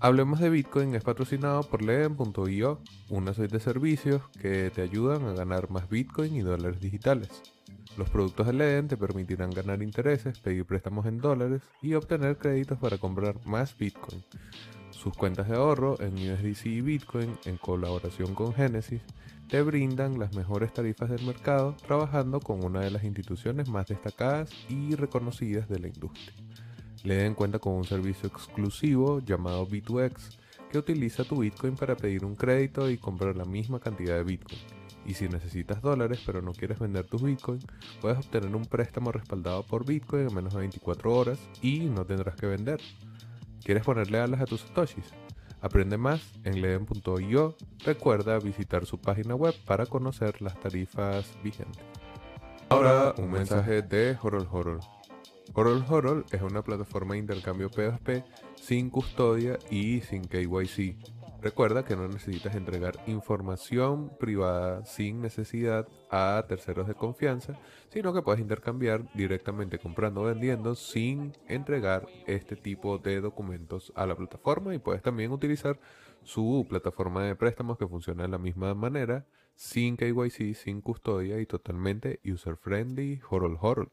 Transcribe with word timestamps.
Hablemos 0.00 0.40
de 0.40 0.50
Bitcoin 0.50 0.94
es 0.94 1.04
patrocinado 1.04 1.62
por 1.62 1.82
Leden.io, 1.82 2.80
una 3.08 3.32
suite 3.32 3.56
de 3.56 3.60
servicios 3.60 4.22
que 4.40 4.70
te 4.70 4.82
ayudan 4.82 5.24
a 5.26 5.32
ganar 5.32 5.70
más 5.70 5.88
Bitcoin 5.88 6.34
y 6.34 6.40
dólares 6.40 6.80
digitales. 6.80 7.30
Los 7.96 8.10
productos 8.10 8.46
de 8.48 8.54
Leden 8.54 8.88
te 8.88 8.96
permitirán 8.96 9.50
ganar 9.50 9.82
intereses, 9.82 10.38
pedir 10.40 10.64
préstamos 10.66 11.06
en 11.06 11.18
dólares 11.18 11.62
y 11.80 11.94
obtener 11.94 12.36
créditos 12.36 12.78
para 12.78 12.98
comprar 12.98 13.36
más 13.46 13.78
Bitcoin. 13.78 14.22
Sus 14.90 15.14
cuentas 15.16 15.48
de 15.48 15.56
ahorro 15.56 16.00
en 16.00 16.14
USDC 16.14 16.66
y 16.66 16.80
Bitcoin, 16.80 17.38
en 17.44 17.56
colaboración 17.56 18.34
con 18.34 18.52
Genesis, 18.52 19.00
te 19.48 19.62
brindan 19.62 20.18
las 20.18 20.34
mejores 20.34 20.72
tarifas 20.72 21.10
del 21.10 21.24
mercado 21.24 21.76
trabajando 21.86 22.40
con 22.40 22.64
una 22.64 22.80
de 22.80 22.90
las 22.90 23.04
instituciones 23.04 23.68
más 23.68 23.86
destacadas 23.86 24.50
y 24.68 24.96
reconocidas 24.96 25.68
de 25.68 25.78
la 25.78 25.88
industria. 25.88 26.34
Leden 27.04 27.34
cuenta 27.34 27.58
con 27.58 27.74
un 27.74 27.84
servicio 27.84 28.28
exclusivo 28.28 29.20
llamado 29.20 29.68
B2X 29.68 30.38
que 30.72 30.78
utiliza 30.78 31.22
tu 31.22 31.36
Bitcoin 31.36 31.76
para 31.76 31.94
pedir 31.96 32.24
un 32.24 32.34
crédito 32.34 32.90
y 32.90 32.96
comprar 32.96 33.36
la 33.36 33.44
misma 33.44 33.78
cantidad 33.78 34.16
de 34.16 34.24
Bitcoin. 34.24 34.58
Y 35.06 35.12
si 35.12 35.28
necesitas 35.28 35.82
dólares 35.82 36.22
pero 36.24 36.40
no 36.40 36.52
quieres 36.52 36.78
vender 36.78 37.04
tus 37.04 37.22
Bitcoin, 37.22 37.60
puedes 38.00 38.18
obtener 38.18 38.56
un 38.56 38.64
préstamo 38.64 39.12
respaldado 39.12 39.62
por 39.64 39.84
Bitcoin 39.84 40.28
en 40.28 40.34
menos 40.34 40.54
de 40.54 40.60
24 40.60 41.14
horas 41.14 41.38
y 41.60 41.80
no 41.80 42.06
tendrás 42.06 42.36
que 42.36 42.46
vender. 42.46 42.80
¿Quieres 43.62 43.84
ponerle 43.84 44.18
alas 44.18 44.40
a 44.40 44.46
tus 44.46 44.62
satoshis? 44.62 45.12
Aprende 45.60 45.98
más 45.98 46.22
en 46.44 46.62
leden.io. 46.62 47.54
Recuerda 47.84 48.38
visitar 48.38 48.86
su 48.86 48.98
página 48.98 49.34
web 49.34 49.54
para 49.66 49.84
conocer 49.84 50.40
las 50.40 50.58
tarifas 50.58 51.36
vigentes. 51.42 51.84
Ahora 52.70 53.14
un 53.18 53.30
mensaje 53.30 53.82
de 53.82 54.16
Horol 54.22 54.48
Horol. 54.50 54.80
Horol 55.52 55.84
Horol 55.88 56.24
es 56.32 56.42
una 56.42 56.62
plataforma 56.62 57.14
de 57.14 57.20
intercambio 57.20 57.70
P2P 57.70 58.24
sin 58.56 58.90
custodia 58.90 59.58
y 59.70 60.00
sin 60.00 60.22
KYC. 60.22 60.96
Recuerda 61.44 61.84
que 61.84 61.94
no 61.94 62.08
necesitas 62.08 62.54
entregar 62.54 62.94
información 63.06 64.10
privada 64.18 64.86
sin 64.86 65.20
necesidad 65.20 65.86
a 66.10 66.42
terceros 66.48 66.88
de 66.88 66.94
confianza, 66.94 67.60
sino 67.90 68.14
que 68.14 68.22
puedes 68.22 68.40
intercambiar 68.40 69.12
directamente 69.12 69.78
comprando 69.78 70.22
o 70.22 70.24
vendiendo 70.24 70.74
sin 70.74 71.34
entregar 71.46 72.06
este 72.26 72.56
tipo 72.56 72.96
de 72.96 73.20
documentos 73.20 73.92
a 73.94 74.06
la 74.06 74.16
plataforma 74.16 74.74
y 74.74 74.78
puedes 74.78 75.02
también 75.02 75.32
utilizar 75.32 75.78
su 76.22 76.64
plataforma 76.66 77.24
de 77.24 77.36
préstamos 77.36 77.76
que 77.76 77.86
funciona 77.86 78.22
de 78.22 78.30
la 78.30 78.38
misma 78.38 78.74
manera, 78.74 79.26
sin 79.54 79.98
KYC, 79.98 80.54
sin 80.54 80.80
custodia 80.80 81.38
y 81.40 81.46
totalmente 81.46 82.20
user 82.24 82.56
friendly, 82.56 83.20
horol 83.28 83.58
horol. 83.60 83.92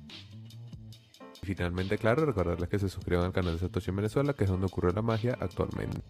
Finalmente, 1.43 1.97
claro, 1.97 2.25
recordarles 2.25 2.69
que 2.69 2.77
se 2.77 2.87
suscriban 2.87 3.25
al 3.25 3.33
canal 3.33 3.53
de 3.53 3.59
Satoshi 3.59 3.89
en 3.89 3.95
Venezuela, 3.95 4.33
que 4.33 4.43
es 4.43 4.49
donde 4.49 4.67
ocurre 4.67 4.93
la 4.93 5.01
magia 5.01 5.35
actualmente. 5.39 6.01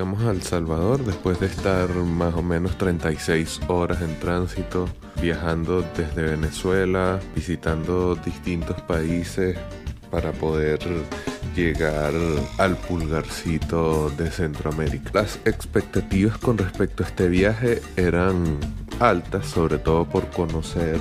Llegamos 0.00 0.22
a 0.22 0.30
El 0.30 0.40
Salvador 0.40 1.04
después 1.04 1.40
de 1.40 1.46
estar 1.46 1.90
más 1.90 2.34
o 2.34 2.40
menos 2.40 2.78
36 2.78 3.60
horas 3.68 4.00
en 4.00 4.18
tránsito, 4.18 4.88
viajando 5.20 5.84
desde 5.94 6.22
Venezuela, 6.22 7.20
visitando 7.34 8.14
distintos 8.14 8.80
países 8.80 9.58
para 10.10 10.32
poder 10.32 10.78
llegar 11.54 12.14
al 12.56 12.76
pulgarcito 12.78 14.08
de 14.16 14.30
Centroamérica. 14.30 15.10
Las 15.12 15.38
expectativas 15.44 16.38
con 16.38 16.56
respecto 16.56 17.04
a 17.04 17.06
este 17.06 17.28
viaje 17.28 17.82
eran 17.96 18.58
altas, 19.00 19.46
sobre 19.46 19.78
todo 19.78 20.04
por 20.04 20.28
conocer 20.30 21.00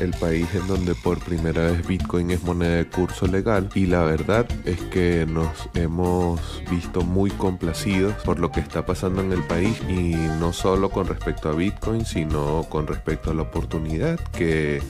el 0.00 0.10
país 0.12 0.46
en 0.54 0.66
donde 0.66 0.94
por 0.94 1.18
primera 1.20 1.62
vez 1.62 1.86
Bitcoin 1.86 2.30
es 2.30 2.42
moneda 2.42 2.76
de 2.76 2.86
curso 2.86 3.26
legal. 3.26 3.68
Y 3.74 3.86
la 3.86 4.02
verdad 4.02 4.46
es 4.64 4.80
que 4.82 5.26
nos 5.26 5.68
hemos 5.74 6.62
visto 6.70 7.02
muy 7.02 7.30
complacidos 7.30 8.14
por 8.24 8.38
lo 8.38 8.50
que 8.50 8.60
está 8.60 8.84
pasando 8.84 9.22
en 9.22 9.32
el 9.32 9.42
país 9.44 9.80
y 9.88 10.14
no 10.40 10.52
solo 10.52 10.90
con 10.90 11.06
respecto 11.06 11.48
a 11.48 11.52
Bitcoin 11.52 12.04
sino 12.04 12.66
con 12.68 12.86
respecto 12.86 13.30
a 13.30 13.34
la 13.34 13.42
oportunidad 13.42 14.18
que 14.36 14.82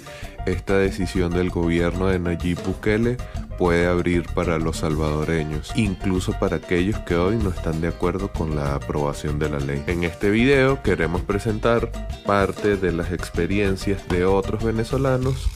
esta 0.48 0.78
decisión 0.78 1.32
del 1.32 1.50
gobierno 1.50 2.06
de 2.08 2.18
Nayib 2.18 2.62
Bukele 2.64 3.16
puede 3.58 3.86
abrir 3.86 4.24
para 4.34 4.58
los 4.58 4.78
salvadoreños, 4.78 5.72
incluso 5.76 6.32
para 6.38 6.56
aquellos 6.56 6.98
que 7.00 7.16
hoy 7.16 7.36
no 7.36 7.50
están 7.50 7.80
de 7.80 7.88
acuerdo 7.88 8.32
con 8.32 8.54
la 8.54 8.74
aprobación 8.74 9.38
de 9.38 9.50
la 9.50 9.58
ley. 9.58 9.82
En 9.86 10.04
este 10.04 10.30
video 10.30 10.82
queremos 10.82 11.22
presentar 11.22 11.90
parte 12.24 12.76
de 12.76 12.92
las 12.92 13.12
experiencias 13.12 14.08
de 14.08 14.24
otros 14.24 14.62
venezolanos 14.62 15.48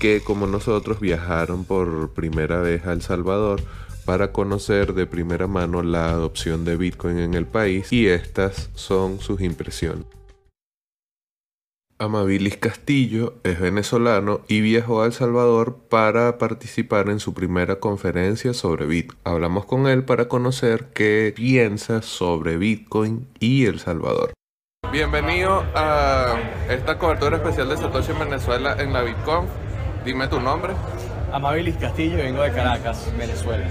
que 0.00 0.20
como 0.20 0.46
nosotros 0.46 1.00
viajaron 1.00 1.64
por 1.64 2.12
primera 2.12 2.60
vez 2.60 2.86
a 2.86 2.92
El 2.92 3.02
Salvador 3.02 3.62
para 4.04 4.32
conocer 4.32 4.94
de 4.94 5.06
primera 5.06 5.46
mano 5.46 5.82
la 5.82 6.10
adopción 6.10 6.64
de 6.64 6.76
Bitcoin 6.76 7.18
en 7.18 7.34
el 7.34 7.46
país 7.46 7.92
y 7.92 8.06
estas 8.06 8.70
son 8.74 9.20
sus 9.20 9.40
impresiones. 9.40 10.15
Amabilis 11.98 12.58
Castillo 12.58 13.36
es 13.42 13.58
venezolano 13.58 14.42
y 14.48 14.60
viajó 14.60 15.00
a 15.00 15.06
El 15.06 15.14
Salvador 15.14 15.78
para 15.88 16.36
participar 16.36 17.08
en 17.08 17.20
su 17.20 17.32
primera 17.32 17.80
conferencia 17.80 18.52
sobre 18.52 18.84
Bitcoin. 18.84 19.18
Hablamos 19.24 19.64
con 19.64 19.86
él 19.86 20.04
para 20.04 20.28
conocer 20.28 20.88
qué 20.92 21.32
piensa 21.34 22.02
sobre 22.02 22.58
Bitcoin 22.58 23.26
y 23.40 23.64
El 23.64 23.80
Salvador. 23.80 24.34
Bienvenido 24.92 25.64
a 25.74 26.38
esta 26.68 26.98
cobertura 26.98 27.38
especial 27.38 27.70
de 27.70 27.78
Satoshi 27.78 28.12
en 28.12 28.18
Venezuela 28.18 28.76
en 28.78 28.92
la 28.92 29.00
BitConf. 29.00 29.48
Dime 30.04 30.28
tu 30.28 30.38
nombre. 30.38 30.74
Amabilis 31.32 31.76
Castillo, 31.78 32.18
vengo 32.18 32.42
de 32.42 32.52
Caracas, 32.52 33.10
Venezuela. 33.16 33.66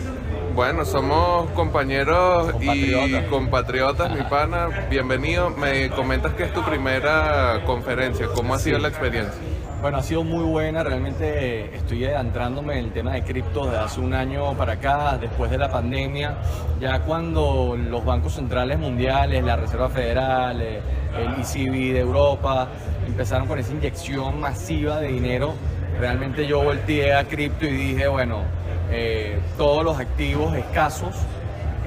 Bueno, 0.55 0.85
somos 0.85 1.49
compañeros 1.51 2.55
y 2.61 2.93
compatriotas, 3.29 4.09
mi 4.16 4.21
pana. 4.21 4.88
Bienvenido. 4.89 5.49
Me 5.49 5.89
comentas 5.89 6.31
que 6.31 6.43
es 6.43 6.53
tu 6.53 6.63
primera 6.63 7.61
conferencia. 7.66 8.27
¿Cómo 8.33 8.53
ha 8.53 8.59
sido 8.59 8.79
la 8.79 8.88
experiencia? 8.88 9.38
Bueno, 9.81 9.97
ha 9.97 10.01
sido 10.01 10.23
muy 10.23 10.45
buena. 10.45 10.81
Realmente 10.81 11.75
estoy 11.75 12.05
adentrándome 12.05 12.79
en 12.79 12.85
el 12.85 12.93
tema 12.93 13.11
de 13.11 13.23
cripto 13.23 13.66
desde 13.66 13.79
hace 13.79 13.99
un 13.99 14.13
año 14.13 14.53
para 14.53 14.73
acá, 14.73 15.17
después 15.19 15.51
de 15.51 15.57
la 15.57 15.69
pandemia. 15.69 16.38
Ya 16.79 17.01
cuando 17.01 17.75
los 17.77 18.05
bancos 18.05 18.35
centrales 18.35 18.79
mundiales, 18.79 19.43
la 19.43 19.57
Reserva 19.57 19.89
Federal, 19.89 20.61
eh, 20.61 20.79
el 21.19 21.41
ECB 21.41 21.91
de 21.91 21.99
Europa, 21.99 22.69
empezaron 23.05 23.45
con 23.45 23.59
esa 23.59 23.73
inyección 23.73 24.39
masiva 24.39 25.01
de 25.01 25.09
dinero, 25.09 25.53
realmente 25.99 26.47
yo 26.47 26.63
volteé 26.63 27.13
a 27.13 27.25
cripto 27.25 27.66
y 27.66 27.72
dije, 27.72 28.07
bueno, 28.07 28.43
eh, 28.91 29.40
todos 29.57 29.84
los 29.84 30.00
activos 30.00 30.55
escasos 30.55 31.16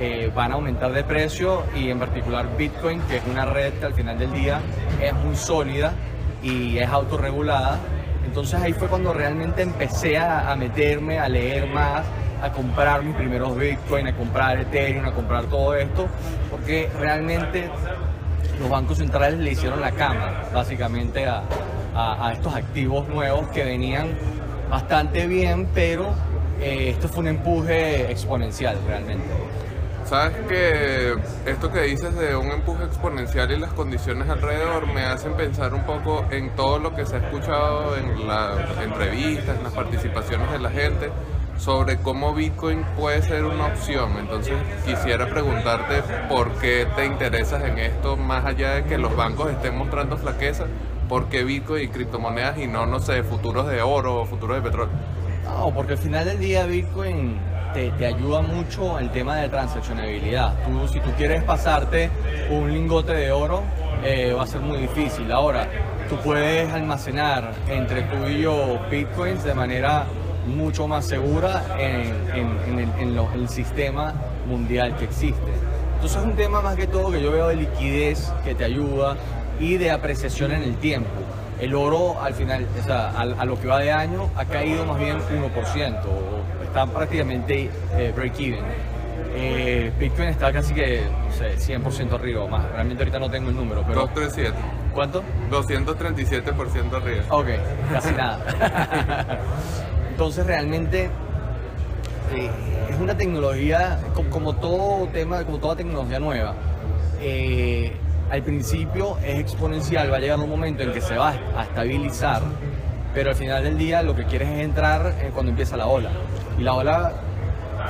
eh, 0.01 0.31
van 0.35 0.53
a 0.53 0.55
aumentar 0.55 0.93
de 0.93 1.03
precio 1.03 1.65
y 1.75 1.91
en 1.91 1.99
particular 1.99 2.47
Bitcoin, 2.57 3.01
que 3.03 3.17
es 3.17 3.23
una 3.29 3.45
red 3.45 3.73
que 3.75 3.87
al 3.87 3.95
final 3.95 4.19
del 4.19 4.33
día 4.33 4.61
es 5.03 5.13
muy 5.13 5.35
sólida 5.35 5.93
y 6.43 6.79
es 6.79 6.89
autorregulada. 6.89 7.79
Entonces 8.25 8.61
ahí 8.61 8.73
fue 8.73 8.89
cuando 8.89 9.13
realmente 9.13 9.63
empecé 9.63 10.19
a, 10.19 10.55
meterme, 10.57 11.19
a 11.19 11.29
leer 11.29 11.67
más, 11.67 12.05
a 12.43 12.53
comprar 12.53 13.03
mis 13.03 13.17
primeros 13.17 13.57
Bitcoin, 13.57 14.07
a 14.07 14.15
comprar 14.15 14.59
Ethereum, 14.61 15.05
a 15.07 15.13
comprar 15.13 15.47
todo 15.47 15.75
esto, 15.75 16.07
porque 16.51 16.89
realmente 17.01 17.69
los 18.61 18.69
bancos 18.69 18.99
centrales 18.99 19.41
le 19.41 19.53
hicieron 19.53 19.81
la 19.81 19.91
cama 19.93 20.43
básicamente 20.55 21.27
a, 21.27 21.43
a 21.95 22.33
estos 22.33 22.55
activos 22.55 23.09
nuevos 23.09 23.49
que 23.49 23.65
venían 23.65 24.09
bastante 24.71 25.27
bien, 25.27 25.67
pero 25.75 26.15
eh, 26.61 26.91
esto 26.91 27.09
fue 27.09 27.21
un 27.21 27.29
empuje 27.29 28.11
exponencial 28.11 28.79
realmente. 28.87 29.25
Sabes 30.05 30.37
que 30.49 31.15
esto 31.45 31.71
que 31.71 31.83
dices 31.83 32.15
de 32.15 32.35
un 32.35 32.51
empuje 32.51 32.85
exponencial 32.85 33.51
y 33.51 33.59
las 33.59 33.75
condiciones 33.75 34.29
alrededor 34.31 34.87
me 34.87 35.03
hacen 35.03 35.35
pensar 35.35 35.75
un 35.75 35.85
poco 35.85 36.25
en 36.31 36.49
todo 36.57 36.79
lo 36.79 36.95
que 36.95 37.05
se 37.05 37.17
ha 37.17 37.19
escuchado 37.19 37.95
en 37.95 38.27
las 38.27 38.59
entrevistas, 38.83 39.59
en 39.59 39.65
las 39.65 39.73
participaciones 39.75 40.51
de 40.51 40.61
la 40.61 40.71
gente 40.71 41.11
sobre 41.59 41.99
cómo 41.99 42.33
Bitcoin 42.33 42.85
puede 42.97 43.21
ser 43.21 43.45
una 43.45 43.67
opción. 43.67 44.17
Entonces 44.19 44.55
quisiera 44.87 45.29
preguntarte 45.29 46.03
por 46.29 46.53
qué 46.53 46.87
te 46.97 47.05
interesas 47.05 47.63
en 47.65 47.79
esto, 47.79 48.17
más 48.17 48.47
allá 48.47 48.77
de 48.77 48.85
que 48.85 48.97
los 48.97 49.15
bancos 49.15 49.51
estén 49.51 49.77
mostrando 49.77 50.17
flaqueza, 50.17 50.65
¿por 51.09 51.27
qué 51.27 51.45
Bitcoin 51.45 51.85
y 51.85 51.89
criptomonedas 51.89 52.57
y 52.59 52.67
no, 52.67 52.87
no 52.87 53.01
sé, 53.01 53.23
futuros 53.25 53.67
de 53.67 53.83
oro 53.83 54.23
o 54.23 54.25
futuros 54.25 54.57
de 54.57 54.63
petróleo? 54.63 54.95
No, 55.49 55.73
porque 55.75 55.93
al 55.93 55.99
final 55.99 56.25
del 56.25 56.39
día 56.39 56.67
Bitcoin 56.67 57.37
te, 57.75 57.91
te 57.93 58.07
ayuda 58.07 58.43
mucho 58.43 58.99
el 58.99 59.11
tema 59.11 59.37
de 59.37 59.49
transaccionabilidad. 59.49 60.55
Tú, 60.65 60.87
si 60.89 61.01
tú 61.01 61.11
quieres 61.17 61.43
pasarte 61.43 62.11
un 62.51 62.73
lingote 62.73 63.13
de 63.13 63.33
oro, 63.33 63.63
eh, 64.05 64.33
va 64.33 64.45
a 64.45 64.47
ser 64.47 64.61
muy 64.61 64.79
difícil. 64.79 65.31
Ahora, 65.33 65.67
tú 66.09 66.17
puedes 66.17 66.73
almacenar 66.73 67.53
entre 67.69 68.03
tú 68.03 68.27
y 68.29 68.43
yo 68.43 68.79
bitcoins 68.91 69.43
de 69.45 69.55
manera 69.55 70.05
mucho 70.47 70.87
más 70.89 71.05
segura 71.07 71.63
en, 71.79 72.15
en- 72.35 72.59
en 72.69 72.79
el, 72.79 72.89
en 73.01 73.17
lo- 73.17 73.29
el 73.35 73.49
sistema 73.49 74.15
mundial 74.47 74.97
que 74.97 75.05
existe. 75.05 75.53
Entonces 75.97 76.19
es 76.21 76.25
un 76.25 76.37
tema 76.37 76.61
más 76.63 76.77
que 76.77 76.87
todo 76.87 77.11
que 77.11 77.21
yo 77.21 77.33
veo 77.33 77.49
de 77.49 77.57
liquidez 77.57 78.33
que 78.45 78.55
te 78.55 78.65
ayuda 78.65 79.17
y 79.61 79.77
de 79.77 79.91
apreciación 79.91 80.53
en 80.53 80.63
el 80.63 80.77
tiempo. 80.77 81.11
El 81.61 81.75
oro 81.75 82.21
al 82.23 82.35
final, 82.35 82.67
o 82.81 82.85
sea, 82.85 83.11
a, 83.11 83.23
a 83.23 83.45
lo 83.45 83.59
que 83.61 83.67
va 83.67 83.81
de 83.81 83.91
año, 83.91 84.31
ha 84.37 84.45
caído 84.45 84.85
más 84.87 84.99
bien 84.99 85.17
1%, 85.19 85.99
o 86.05 86.65
está 86.65 86.87
prácticamente 86.87 87.71
eh, 87.97 88.13
break-even. 88.15 88.61
Eh, 89.35 89.93
Bitcoin 89.99 90.29
está 90.29 90.53
casi 90.53 90.73
que, 90.75 91.03
no 91.27 91.33
sé, 91.33 91.57
100% 91.59 92.13
arriba 92.15 92.45
o 92.45 92.49
más. 92.49 92.65
Realmente 92.73 93.03
ahorita 93.03 93.19
no 93.19 93.31
tengo 93.31 93.51
el 93.51 93.57
número, 93.57 93.83
pero... 93.87 94.03
237. 94.03 94.55
¿Cuánto? 94.95 95.23
237% 95.51 96.93
arriba. 96.97 97.23
Ok, 97.31 97.47
casi 97.93 98.13
nada. 98.15 98.39
Entonces 100.11 100.47
realmente 100.47 101.05
eh, 102.35 102.51
es 102.91 102.97
una 103.01 103.17
tecnología, 103.17 103.99
co- 104.15 104.25
como, 104.31 104.55
todo 104.55 105.07
tema, 105.09 105.45
como 105.45 105.59
toda 105.59 105.77
tecnología 105.77 106.19
nueva, 106.19 106.55
eh, 107.21 107.93
al 108.31 108.43
principio 108.43 109.17
es 109.25 109.39
exponencial, 109.39 110.13
va 110.13 110.17
a 110.17 110.21
llegar 110.21 110.39
un 110.39 110.49
momento 110.51 110.83
en 110.83 110.93
que 110.93 111.01
se 111.01 111.17
va 111.17 111.35
a 111.57 111.63
estabilizar, 111.65 112.43
pero 113.15 113.31
al 113.31 113.37
final 113.37 113.63
del 113.65 113.79
día 113.79 114.03
lo 114.03 114.15
que 114.15 114.25
quieres 114.25 114.49
es 114.49 114.61
entrar 114.61 115.15
eh, 115.21 115.31
cuando 115.33 115.51
empieza 115.51 115.77
la 115.77 115.87
ola. 115.87 116.11
Y 116.59 116.63
la 116.63 116.75
ola 116.75 117.13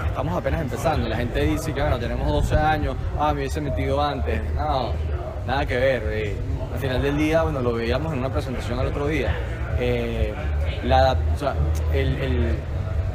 estamos 0.07 0.37
apenas 0.39 0.61
empezando. 0.63 1.09
La 1.09 1.17
gente 1.17 1.41
dice 1.45 1.73
que 1.73 1.81
bueno, 1.81 1.99
tenemos 1.99 2.27
12 2.31 2.57
años, 2.57 2.97
ah, 3.19 3.33
me 3.35 3.41
hubiese 3.41 3.61
metido 3.61 4.03
antes. 4.03 4.41
No, 4.55 4.93
nada 5.47 5.67
que 5.67 5.77
ver. 5.77 6.03
eh. 6.13 6.37
Al 6.73 6.79
final 6.79 7.03
del 7.03 7.17
día, 7.17 7.43
bueno, 7.43 7.61
lo 7.61 7.73
veíamos 7.73 8.13
en 8.13 8.19
una 8.21 8.29
presentación 8.31 8.79
el 8.79 8.87
otro 8.89 9.07
día. 9.09 9.35
eh, 9.81 10.35
el- 11.95 12.57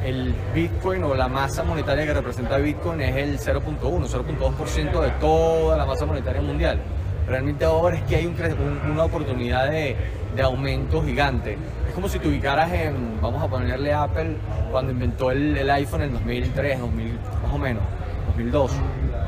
el 0.05 0.35
Bitcoin 0.53 1.03
o 1.05 1.15
la 1.15 1.27
masa 1.29 1.63
monetaria 1.63 2.05
que 2.05 2.13
representa 2.13 2.57
Bitcoin 2.57 2.99
es 3.01 3.15
el 3.15 3.39
0.1, 3.39 4.07
0.2% 4.07 4.99
de 5.01 5.09
toda 5.11 5.77
la 5.77 5.85
masa 5.85 6.05
monetaria 6.05 6.41
mundial. 6.41 6.79
Realmente 7.27 7.65
ahora 7.65 7.95
es 7.97 8.03
que 8.03 8.15
hay 8.17 8.25
un 8.25 8.35
un- 8.35 8.91
una 8.91 9.03
oportunidad 9.05 9.69
de, 9.69 9.95
de 10.35 10.41
aumento 10.41 11.01
gigante. 11.03 11.57
Es 11.87 11.93
como 11.93 12.07
si 12.09 12.19
te 12.19 12.27
ubicaras 12.27 12.71
en, 12.71 13.19
vamos 13.21 13.41
a 13.43 13.47
ponerle 13.47 13.93
Apple, 13.93 14.35
cuando 14.71 14.91
inventó 14.91 15.31
el, 15.31 15.55
iPhone 15.69 16.01
en 16.03 16.13
2003, 16.13 16.79
2000, 16.79 17.13
más 17.43 17.53
o 17.53 17.57
menos, 17.57 17.83
2002, 18.27 18.71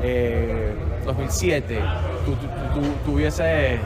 eh, 0.02 0.74
2007. 1.04 1.78
Tú, 2.24 2.32
tú, 2.34 2.46
tú- 2.74 2.92
tú 3.04 3.12
hubieses 3.14 3.40
eh, 3.46 3.78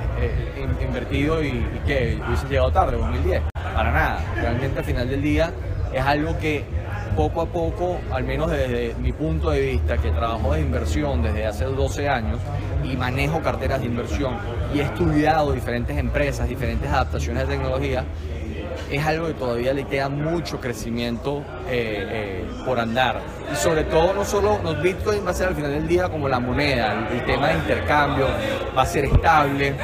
in- 0.57 0.87
invertido 0.87 1.43
y, 1.43 1.49
y 1.49 1.81
que 1.87 2.19
hubieses 2.27 2.49
llegado 2.49 2.73
tarde, 2.73 2.97
2010. 2.97 3.43
Para 3.75 3.93
nada. 3.93 4.21
Realmente 4.37 4.79
al 4.79 4.85
final 4.85 5.09
del 5.09 5.23
día 5.23 5.53
es 5.93 6.03
algo 6.03 6.37
que 6.39 6.65
poco 7.21 7.43
a 7.43 7.47
poco, 7.47 8.01
al 8.13 8.25
menos 8.25 8.51
desde 8.51 8.95
mi 8.95 9.13
punto 9.13 9.51
de 9.51 9.61
vista, 9.61 9.99
que 9.99 10.11
trabajo 10.11 10.55
de 10.55 10.63
inversión 10.63 11.23
desde 11.23 11.45
hace 11.45 11.67
12 11.67 12.09
años 12.09 12.39
y 12.83 12.97
manejo 12.97 13.43
carteras 13.43 13.81
de 13.81 13.87
inversión 13.89 14.39
y 14.73 14.79
he 14.79 14.85
estudiado 14.85 15.53
diferentes 15.53 15.99
empresas, 15.99 16.49
diferentes 16.49 16.91
adaptaciones 16.91 17.47
de 17.47 17.57
tecnología, 17.57 18.05
es 18.91 19.05
algo 19.05 19.27
que 19.27 19.35
todavía 19.35 19.75
le 19.75 19.85
queda 19.85 20.09
mucho 20.09 20.59
crecimiento 20.61 21.45
eh, 21.69 22.07
eh, 22.09 22.45
por 22.65 22.81
andar. 22.81 23.21
Y 23.53 23.57
sobre 23.57 23.85
todo, 23.85 24.15
no 24.15 24.25
solo 24.25 24.59
los 24.65 24.81
Bitcoin 24.83 25.27
va 25.27 25.33
a 25.33 25.35
ser 25.35 25.49
al 25.49 25.55
final 25.55 25.73
del 25.73 25.87
día 25.87 26.09
como 26.09 26.27
la 26.27 26.41
moneda, 26.41 27.07
el, 27.07 27.19
el 27.19 27.27
tema 27.27 27.49
de 27.49 27.55
intercambio 27.57 28.29
va 28.75 28.81
a 28.81 28.87
ser 28.87 29.05
estable, 29.05 29.75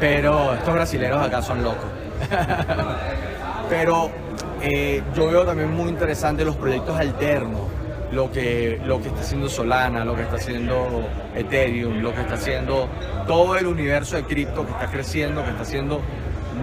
pero 0.00 0.54
estos 0.54 0.72
brasileños 0.72 1.18
acá 1.18 1.42
son 1.42 1.62
locos. 1.62 1.90
pero 3.68 4.21
eh, 4.62 5.02
yo 5.14 5.26
veo 5.26 5.44
también 5.44 5.72
muy 5.72 5.88
interesante 5.88 6.44
los 6.44 6.56
proyectos 6.56 6.98
alternos, 6.98 7.62
lo 8.12 8.30
que, 8.30 8.80
lo 8.84 9.00
que 9.00 9.08
está 9.08 9.20
haciendo 9.20 9.48
Solana, 9.48 10.04
lo 10.04 10.14
que 10.14 10.22
está 10.22 10.36
haciendo 10.36 11.08
Ethereum, 11.34 12.00
lo 12.00 12.14
que 12.14 12.20
está 12.20 12.34
haciendo 12.34 12.88
todo 13.26 13.56
el 13.56 13.66
universo 13.66 14.16
de 14.16 14.24
cripto 14.24 14.64
que 14.66 14.72
está 14.72 14.86
creciendo, 14.86 15.42
que 15.42 15.50
está 15.50 15.64
siendo 15.64 16.00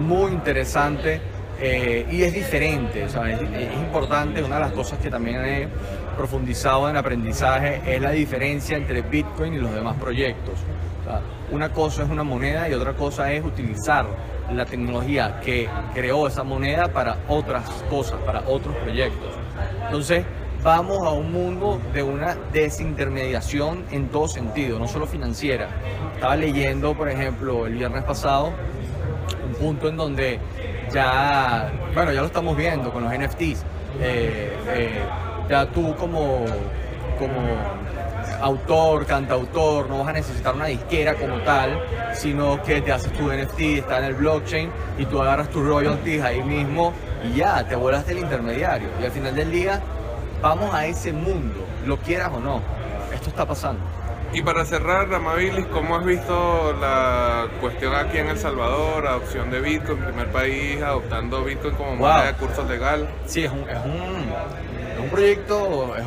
muy 0.00 0.32
interesante 0.32 1.20
eh, 1.60 2.06
y 2.10 2.22
es 2.22 2.32
diferente, 2.32 3.04
o 3.04 3.08
sea, 3.08 3.30
es, 3.30 3.40
importante, 3.74 4.42
una 4.42 4.54
de 4.54 4.60
las 4.62 4.72
cosas 4.72 4.98
que 4.98 5.10
también 5.10 5.44
he 5.44 5.68
profundizado 6.20 6.86
en 6.90 6.98
aprendizaje 6.98 7.80
es 7.86 7.98
la 7.98 8.10
diferencia 8.10 8.76
entre 8.76 9.00
Bitcoin 9.00 9.54
y 9.54 9.56
los 9.56 9.72
demás 9.72 9.96
proyectos. 9.96 10.52
Una 11.50 11.72
cosa 11.72 12.02
es 12.02 12.10
una 12.10 12.22
moneda 12.22 12.68
y 12.68 12.74
otra 12.74 12.92
cosa 12.92 13.32
es 13.32 13.42
utilizar 13.42 14.04
la 14.52 14.66
tecnología 14.66 15.40
que 15.40 15.66
creó 15.94 16.26
esa 16.26 16.42
moneda 16.44 16.88
para 16.88 17.16
otras 17.26 17.64
cosas, 17.88 18.20
para 18.26 18.40
otros 18.40 18.76
proyectos. 18.76 19.30
Entonces, 19.86 20.26
vamos 20.62 20.98
a 21.06 21.08
un 21.08 21.32
mundo 21.32 21.80
de 21.94 22.02
una 22.02 22.36
desintermediación 22.52 23.86
en 23.90 24.08
todo 24.08 24.28
sentido, 24.28 24.78
no 24.78 24.88
solo 24.88 25.06
financiera. 25.06 25.70
Estaba 26.16 26.36
leyendo, 26.36 26.92
por 26.92 27.08
ejemplo, 27.08 27.66
el 27.66 27.76
viernes 27.76 28.04
pasado, 28.04 28.52
un 29.48 29.54
punto 29.54 29.88
en 29.88 29.96
donde 29.96 30.38
ya, 30.92 31.72
bueno, 31.94 32.12
ya 32.12 32.20
lo 32.20 32.26
estamos 32.26 32.54
viendo 32.58 32.92
con 32.92 33.04
los 33.04 33.10
NFTs. 33.10 33.64
Eh, 34.02 34.52
eh, 34.68 35.02
ya 35.50 35.66
tú 35.66 35.94
como, 35.96 36.44
como 37.18 37.40
autor, 38.40 39.04
cantautor, 39.04 39.88
no 39.90 39.98
vas 39.98 40.08
a 40.08 40.12
necesitar 40.12 40.54
una 40.54 40.66
disquera 40.66 41.14
como 41.14 41.38
tal, 41.40 41.78
sino 42.14 42.62
que 42.62 42.80
te 42.80 42.92
haces 42.92 43.12
tu 43.12 43.24
NFT, 43.30 43.60
está 43.78 43.98
en 43.98 44.04
el 44.04 44.14
blockchain 44.14 44.70
y 44.98 45.04
tú 45.06 45.20
agarras 45.20 45.50
tus 45.50 45.66
royalties 45.66 46.22
ahí 46.22 46.42
mismo 46.42 46.92
y 47.24 47.36
ya, 47.38 47.66
te 47.66 47.76
vuelas 47.76 48.06
del 48.06 48.18
intermediario. 48.20 48.88
Y 49.00 49.04
al 49.04 49.10
final 49.10 49.34
del 49.34 49.50
día, 49.50 49.80
vamos 50.40 50.72
a 50.72 50.86
ese 50.86 51.12
mundo, 51.12 51.66
lo 51.84 51.96
quieras 51.98 52.30
o 52.32 52.40
no. 52.40 52.62
Esto 53.12 53.28
está 53.28 53.44
pasando. 53.44 53.80
Y 54.32 54.42
para 54.42 54.64
cerrar, 54.64 55.08
Ramabilis, 55.08 55.66
¿cómo 55.66 55.96
has 55.96 56.04
visto 56.04 56.72
la 56.80 57.48
cuestión 57.60 57.92
aquí 57.96 58.18
en 58.18 58.28
El 58.28 58.38
Salvador, 58.38 59.04
adopción 59.04 59.50
de 59.50 59.60
Bitcoin, 59.60 59.98
primer 59.98 60.28
país 60.28 60.80
adoptando 60.80 61.42
Bitcoin 61.42 61.74
como 61.74 61.90
Wow. 61.90 61.98
moneda 61.98 62.26
de 62.26 62.32
curso 62.34 62.64
legal? 62.64 63.08
Sí, 63.26 63.42
es 63.44 63.50
un, 63.50 63.68
es 63.68 63.76
un, 63.84 63.92
es 63.92 64.26
un 64.28 64.29
proyecto, 65.10 65.96
es, 65.96 66.04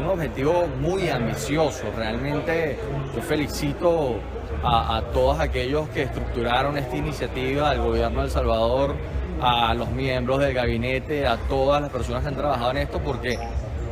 un 0.00 0.06
objetivo 0.06 0.66
muy 0.80 1.08
ambicioso. 1.08 1.84
Realmente 1.96 2.78
yo 3.14 3.22
felicito 3.22 4.16
a, 4.62 4.98
a 4.98 5.02
todos 5.12 5.40
aquellos 5.40 5.88
que 5.90 6.02
estructuraron 6.02 6.76
esta 6.78 6.96
iniciativa, 6.96 7.70
al 7.70 7.80
gobierno 7.80 8.20
de 8.20 8.26
El 8.26 8.30
Salvador, 8.30 8.94
a 9.40 9.74
los 9.74 9.90
miembros 9.90 10.40
del 10.40 10.54
gabinete, 10.54 11.26
a 11.26 11.36
todas 11.36 11.80
las 11.80 11.90
personas 11.90 12.22
que 12.22 12.28
han 12.28 12.36
trabajado 12.36 12.70
en 12.72 12.78
esto, 12.78 13.00
porque 13.00 13.38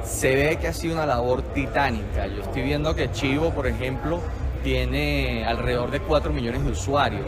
se 0.02 0.34
ve 0.34 0.56
que 0.56 0.68
ha 0.68 0.72
sido 0.72 0.94
una 0.94 1.06
labor 1.06 1.42
titánica. 1.42 2.26
Yo 2.26 2.42
estoy 2.42 2.62
viendo 2.62 2.94
que 2.94 3.10
Chivo, 3.10 3.50
por 3.50 3.66
ejemplo, 3.66 4.20
tiene 4.62 5.44
alrededor 5.44 5.90
de 5.90 6.00
4 6.00 6.32
millones 6.32 6.64
de 6.64 6.70
usuarios. 6.70 7.26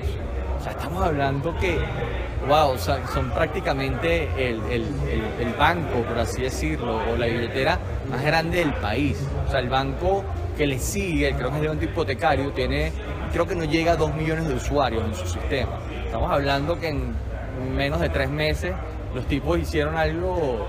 O 0.59 0.63
sea, 0.63 0.73
estamos 0.73 1.03
hablando 1.03 1.57
que, 1.59 1.79
wow, 2.49 2.71
o 2.71 2.79
sea, 2.79 3.07
son 3.13 3.31
prácticamente 3.31 4.25
el, 4.37 4.61
el- 4.71 4.87
el- 5.41 5.55
banco, 5.59 6.03
por 6.09 6.19
así 6.19 6.43
decirlo, 6.43 7.01
o 7.13 7.17
la 7.17 7.27
billetera 7.27 7.79
más 8.11 8.23
grande 8.25 8.59
del 8.59 8.73
país. 8.75 9.19
O 9.47 9.51
sea, 9.51 9.61
el 9.61 9.69
banco 9.69 10.25
que 10.57 10.67
le 10.67 10.79
sigue, 10.79 11.33
creo 11.35 11.51
que 11.51 11.57
es 11.57 11.63
el 11.63 11.69
banco 11.69 11.85
hipotecario, 11.85 12.51
tiene, 12.53 12.93
creo 13.33 13.47
que 13.47 13.55
no 13.57 13.65
llega 13.65 13.93
a 13.93 13.97
2 13.97 14.15
millones 14.15 14.47
de 14.49 14.55
usuarios 14.55 15.05
en 15.05 15.15
su 15.15 15.27
sistema. 15.27 15.73
Estamos 16.05 16.31
hablando 16.31 16.79
que 16.79 16.89
en 16.89 17.15
menos 17.77 18.01
de 18.01 18.09
tres 18.09 18.31
meses 18.31 18.73
los 19.15 19.27
tipos 19.27 19.59
hicieron 19.59 19.97
algo 19.97 20.67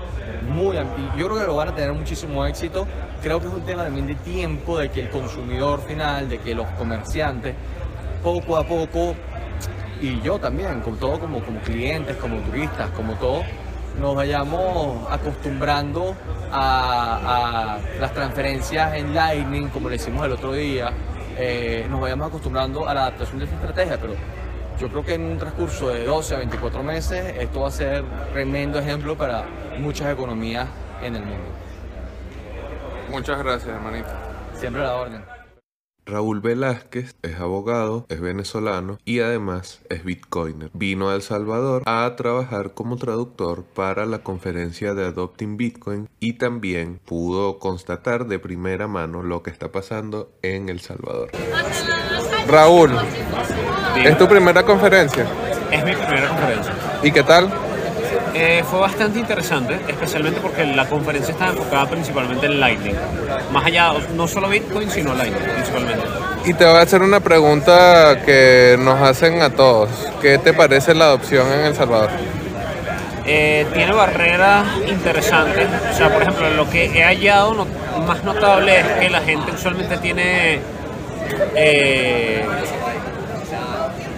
muy... 0.48 0.76
am- 0.76 0.88
y 1.14 1.18
Yo 1.20 1.26
creo 1.28 1.38
que 1.40 1.46
lo 1.46 1.56
van 1.56 1.68
a 1.68 1.74
tener 1.74 1.92
muchísimo 1.92 2.44
éxito. 2.46 2.86
Creo 3.22 3.38
que 3.40 3.46
es 3.46 3.52
un 3.52 3.62
tema 3.62 3.84
también 3.84 4.06
de 4.06 4.14
tiempo, 4.16 4.78
de 4.78 4.90
que 4.90 5.02
el 5.02 5.10
consumidor 5.10 5.80
final, 5.82 6.28
de 6.28 6.38
que 6.38 6.54
los 6.54 6.66
comerciantes, 6.78 7.54
poco 8.22 8.56
a 8.56 8.64
poco 8.64 9.14
y 10.00 10.20
yo 10.20 10.38
también, 10.38 10.80
con 10.80 10.96
todo 10.96 11.18
como, 11.18 11.40
como 11.44 11.60
clientes, 11.60 12.16
como 12.16 12.40
turistas, 12.40 12.90
como 12.90 13.14
todo, 13.14 13.42
nos 14.00 14.14
vayamos 14.14 15.10
acostumbrando 15.10 16.14
a, 16.50 17.76
a 17.76 17.78
las 18.00 18.12
transferencias 18.12 18.94
en 18.94 19.14
Lightning, 19.14 19.68
como 19.68 19.88
le 19.88 19.96
hicimos 19.96 20.24
el 20.24 20.32
otro 20.32 20.52
día, 20.52 20.92
eh, 21.36 21.86
nos 21.88 22.00
vayamos 22.00 22.28
acostumbrando 22.28 22.88
a 22.88 22.94
la 22.94 23.00
adaptación 23.02 23.38
de 23.38 23.44
esta 23.46 23.56
estrategia, 23.56 23.98
pero 24.00 24.14
yo 24.78 24.88
creo 24.88 25.04
que 25.04 25.14
en 25.14 25.22
un 25.22 25.38
transcurso 25.38 25.88
de 25.88 26.04
12 26.04 26.34
a 26.34 26.38
24 26.38 26.82
meses 26.82 27.34
esto 27.38 27.60
va 27.60 27.68
a 27.68 27.70
ser 27.70 28.04
tremendo 28.32 28.78
ejemplo 28.78 29.16
para 29.16 29.44
muchas 29.78 30.12
economías 30.12 30.66
en 31.02 31.16
el 31.16 31.22
mundo. 31.22 31.46
Muchas 33.10 33.38
gracias, 33.38 33.68
hermanito. 33.68 34.10
Siempre 34.54 34.82
a 34.82 34.86
la 34.86 34.96
orden. 34.96 35.39
Raúl 36.10 36.40
Velázquez 36.40 37.14
es 37.22 37.38
abogado, 37.38 38.04
es 38.08 38.20
venezolano 38.20 38.98
y 39.04 39.20
además 39.20 39.80
es 39.88 40.04
bitcoiner. 40.04 40.70
Vino 40.74 41.08
a 41.08 41.14
El 41.14 41.22
Salvador 41.22 41.84
a 41.86 42.12
trabajar 42.16 42.74
como 42.74 42.96
traductor 42.96 43.62
para 43.62 44.06
la 44.06 44.18
conferencia 44.24 44.94
de 44.94 45.06
Adopting 45.06 45.56
Bitcoin 45.56 46.08
y 46.18 46.32
también 46.32 47.00
pudo 47.04 47.60
constatar 47.60 48.26
de 48.26 48.40
primera 48.40 48.88
mano 48.88 49.22
lo 49.22 49.44
que 49.44 49.50
está 49.50 49.70
pasando 49.70 50.32
en 50.42 50.68
El 50.68 50.80
Salvador. 50.80 51.30
Raúl, 52.48 52.90
¿es 54.04 54.18
tu 54.18 54.26
primera 54.26 54.64
conferencia? 54.64 55.28
Es 55.70 55.84
mi 55.84 55.94
primera 55.94 56.28
conferencia. 56.28 56.74
¿Y 57.04 57.12
qué 57.12 57.22
tal? 57.22 57.69
Eh, 58.32 58.62
fue 58.68 58.78
bastante 58.80 59.18
interesante, 59.18 59.78
especialmente 59.88 60.40
porque 60.40 60.64
la 60.64 60.86
conferencia 60.86 61.32
estaba 61.32 61.50
enfocada 61.50 61.86
principalmente 61.86 62.46
en 62.46 62.60
Lightning. 62.60 62.94
Más 63.52 63.64
allá, 63.66 63.92
no 64.14 64.28
solo 64.28 64.48
Bitcoin, 64.48 64.88
sino 64.90 65.14
Lightning 65.14 65.42
principalmente. 65.52 66.04
Y 66.44 66.54
te 66.54 66.64
voy 66.64 66.76
a 66.76 66.82
hacer 66.82 67.02
una 67.02 67.20
pregunta 67.20 68.18
que 68.24 68.76
nos 68.78 69.00
hacen 69.00 69.42
a 69.42 69.50
todos. 69.50 69.88
¿Qué 70.22 70.38
te 70.38 70.52
parece 70.52 70.94
la 70.94 71.06
adopción 71.06 71.50
en 71.52 71.60
El 71.66 71.74
Salvador? 71.74 72.10
Eh, 73.26 73.66
tiene 73.74 73.92
barreras 73.92 74.66
interesantes. 74.88 75.66
O 75.92 75.96
sea, 75.96 76.08
por 76.12 76.22
ejemplo, 76.22 76.50
lo 76.50 76.70
que 76.70 76.84
he 76.86 77.02
hallado 77.02 77.54
no- 77.54 77.66
más 78.06 78.22
notable 78.24 78.78
es 78.80 78.86
que 79.00 79.10
la 79.10 79.20
gente 79.20 79.52
usualmente 79.52 79.96
tiene 79.98 80.60
eh, 81.54 82.44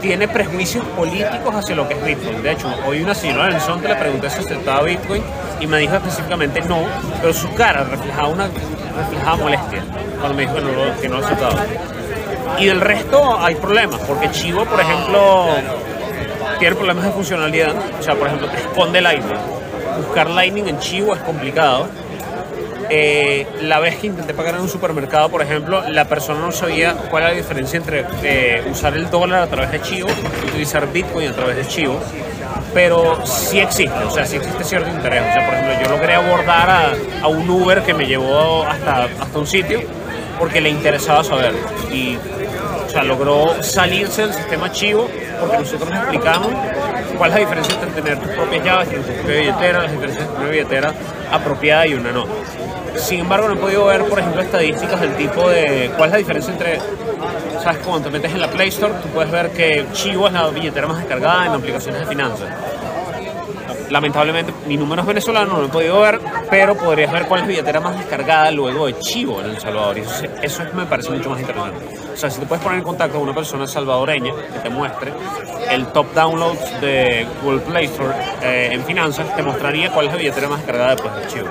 tiene 0.02 0.26
prejuicios 0.26 0.84
políticos 0.96 1.54
hacia 1.54 1.76
lo 1.76 1.88
que 1.88 1.94
es 1.94 2.04
Bitcoin. 2.04 2.42
De 2.42 2.50
hecho, 2.50 2.68
hoy 2.84 3.02
una 3.02 3.14
señora 3.14 3.48
en 3.48 3.54
el 3.54 3.60
Zonte 3.60 3.88
le 3.88 3.94
pregunté 3.94 4.28
si 4.28 4.40
aceptaba 4.40 4.82
Bitcoin 4.82 5.22
y 5.60 5.66
me 5.68 5.78
dijo 5.78 5.94
específicamente 5.94 6.60
no, 6.62 6.84
pero 7.20 7.32
su 7.32 7.54
cara 7.54 7.84
reflejaba 7.84 8.28
una 8.28 8.48
reflejaba 8.96 9.36
molestia 9.36 9.84
cuando 10.18 10.34
me 10.34 10.42
dijo 10.42 10.54
que 10.56 10.60
no 10.60 11.00
que 11.00 11.08
no 11.08 11.16
aceptaba. 11.18 11.64
Y 12.58 12.66
del 12.66 12.80
resto 12.80 13.38
hay 13.38 13.54
problemas, 13.54 14.00
porque 14.00 14.30
Chivo, 14.32 14.64
por 14.64 14.80
ejemplo, 14.80 15.46
tiene 16.58 16.74
problemas 16.74 17.04
de 17.04 17.12
funcionalidad. 17.12 17.74
O 17.98 18.02
sea, 18.02 18.14
por 18.16 18.26
ejemplo, 18.26 18.48
te 18.48 18.58
esconde 18.58 19.00
Lightning. 19.00 19.38
Buscar 19.98 20.28
Lightning 20.30 20.68
en 20.68 20.78
Chivo 20.80 21.14
es 21.14 21.20
complicado. 21.22 21.86
Eh, 22.90 23.46
la 23.62 23.80
vez 23.80 23.96
que 23.96 24.08
intenté 24.08 24.34
pagar 24.34 24.54
en 24.54 24.62
un 24.62 24.68
supermercado, 24.68 25.28
por 25.28 25.42
ejemplo, 25.42 25.82
la 25.88 26.06
persona 26.06 26.40
no 26.40 26.52
sabía 26.52 26.94
cuál 27.10 27.24
era 27.24 27.32
la 27.32 27.38
diferencia 27.38 27.76
entre 27.76 28.04
eh, 28.22 28.62
usar 28.70 28.94
el 28.94 29.10
dólar 29.10 29.42
a 29.42 29.46
través 29.46 29.70
de 29.72 29.80
Chivo 29.80 30.08
y 30.44 30.48
utilizar 30.48 30.90
Bitcoin 30.92 31.28
a 31.28 31.32
través 31.32 31.56
de 31.56 31.66
Chivo. 31.66 31.98
Pero 32.74 33.24
sí 33.26 33.60
existe, 33.60 34.04
o 34.04 34.10
sea, 34.10 34.24
sí 34.24 34.36
existe 34.36 34.64
cierto 34.64 34.88
interés. 34.90 35.22
O 35.22 35.32
sea, 35.32 35.46
por 35.46 35.54
ejemplo, 35.54 35.82
yo 35.82 35.96
logré 35.96 36.14
abordar 36.14 36.70
a, 36.70 36.92
a 37.22 37.28
un 37.28 37.48
Uber 37.48 37.82
que 37.82 37.94
me 37.94 38.06
llevó 38.06 38.64
hasta, 38.64 39.04
hasta 39.04 39.38
un 39.38 39.46
sitio 39.46 39.80
porque 40.38 40.60
le 40.60 40.70
interesaba 40.70 41.22
saber. 41.22 41.52
Y 41.92 42.16
o 42.16 42.88
sea, 42.90 43.04
logró 43.04 43.62
salirse 43.62 44.22
del 44.22 44.34
sistema 44.34 44.70
Chivo 44.70 45.08
porque 45.40 45.58
nosotros 45.58 45.90
explicamos 45.90 46.48
cuál 47.16 47.30
es 47.30 47.34
la 47.34 47.40
diferencia 47.40 47.74
entre 47.74 48.02
tener 48.02 48.18
tus 48.18 48.30
propias 48.32 48.64
llaves, 48.64 48.88
tu 48.88 49.12
propia 49.12 49.34
billetera, 49.34 49.82
las 49.82 49.92
diferencias 49.92 50.26
entre 50.26 50.40
una 50.40 50.50
billetera 50.50 50.94
apropiada 51.30 51.86
y 51.86 51.94
una 51.94 52.12
no. 52.12 52.26
Sin 52.96 53.20
embargo, 53.20 53.48
no 53.48 53.54
he 53.54 53.56
podido 53.56 53.86
ver, 53.86 54.04
por 54.04 54.18
ejemplo, 54.18 54.42
estadísticas 54.42 55.00
del 55.00 55.14
tipo 55.16 55.48
de 55.48 55.90
cuál 55.96 56.08
es 56.08 56.12
la 56.12 56.18
diferencia 56.18 56.52
entre, 56.52 56.78
sabes, 57.62 57.78
cuando 57.84 58.08
te 58.08 58.10
metes 58.10 58.32
en 58.32 58.40
la 58.40 58.48
Play 58.48 58.68
Store, 58.68 58.92
tú 59.02 59.08
puedes 59.08 59.30
ver 59.30 59.50
que 59.50 59.86
Chivo 59.92 60.26
es 60.26 60.32
la 60.32 60.48
billetera 60.48 60.86
más 60.86 60.98
descargada 60.98 61.46
en 61.46 61.52
aplicaciones 61.52 62.00
de 62.00 62.06
finanzas. 62.06 62.48
Lamentablemente, 63.90 64.54
mi 64.66 64.78
número 64.78 65.02
es 65.02 65.06
venezolano, 65.06 65.52
no 65.52 65.58
lo 65.60 65.66
he 65.66 65.68
podido 65.68 66.00
ver, 66.00 66.18
pero 66.48 66.74
podrías 66.74 67.12
ver 67.12 67.26
cuál 67.26 67.40
es 67.40 67.46
la 67.46 67.48
billetera 67.48 67.78
más 67.80 67.98
descargada 67.98 68.50
luego 68.50 68.86
de 68.86 68.98
Chivo 68.98 69.40
en 69.42 69.50
El 69.50 69.58
Salvador. 69.58 69.98
Y 69.98 70.00
eso, 70.00 70.24
eso 70.40 70.62
me 70.72 70.86
parece 70.86 71.10
mucho 71.10 71.28
más 71.28 71.40
interesante. 71.40 71.84
O 72.14 72.16
sea, 72.16 72.30
si 72.30 72.40
te 72.40 72.46
puedes 72.46 72.64
poner 72.64 72.78
en 72.78 72.84
contacto 72.84 73.18
con 73.18 73.24
una 73.24 73.34
persona 73.34 73.66
salvadoreña 73.66 74.32
que 74.50 74.60
te 74.60 74.70
muestre 74.70 75.12
el 75.70 75.86
top 75.88 76.06
downloads 76.14 76.80
de 76.80 77.26
Google 77.42 77.60
Play 77.60 77.84
Store 77.84 78.14
eh, 78.42 78.70
en 78.72 78.82
finanzas, 78.84 79.36
te 79.36 79.42
mostraría 79.42 79.90
cuál 79.90 80.06
es 80.06 80.12
la 80.12 80.18
billetera 80.18 80.48
más 80.48 80.58
descargada 80.58 80.94
después 80.94 81.14
de 81.14 81.26
Chivo. 81.26 81.48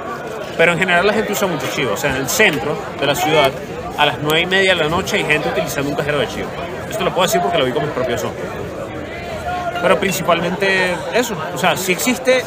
Pero 0.58 0.74
en 0.74 0.80
general 0.80 1.08
la 1.08 1.14
gente 1.14 1.32
usa 1.32 1.48
mucho 1.48 1.66
Chivo. 1.74 1.94
O 1.94 1.98
sea, 1.98 2.12
en 2.12 2.18
el 2.18 2.30
centro 2.30 2.78
de 3.00 3.06
la 3.06 3.16
ciudad, 3.16 3.52
a 3.98 4.06
las 4.06 4.20
9 4.22 4.42
y 4.42 4.46
media 4.46 4.76
de 4.76 4.84
la 4.84 4.90
noche 4.90 5.18
hay 5.18 5.24
gente 5.24 5.50
utilizando 5.50 5.90
un 5.90 5.96
cajero 5.96 6.20
de 6.20 6.28
Chivo. 6.28 6.50
Esto 6.90 7.04
lo 7.04 7.12
puedo 7.12 7.28
decir 7.28 7.42
porque 7.42 7.58
lo 7.58 7.66
vi 7.66 7.72
con 7.72 7.84
mis 7.84 7.92
propios 7.92 8.24
ojos. 8.24 8.36
Pero 9.82 10.00
principalmente 10.00 10.94
eso. 11.14 11.36
O 11.56 11.58
sea, 11.58 11.76
si 11.76 11.92
existe, 11.92 12.44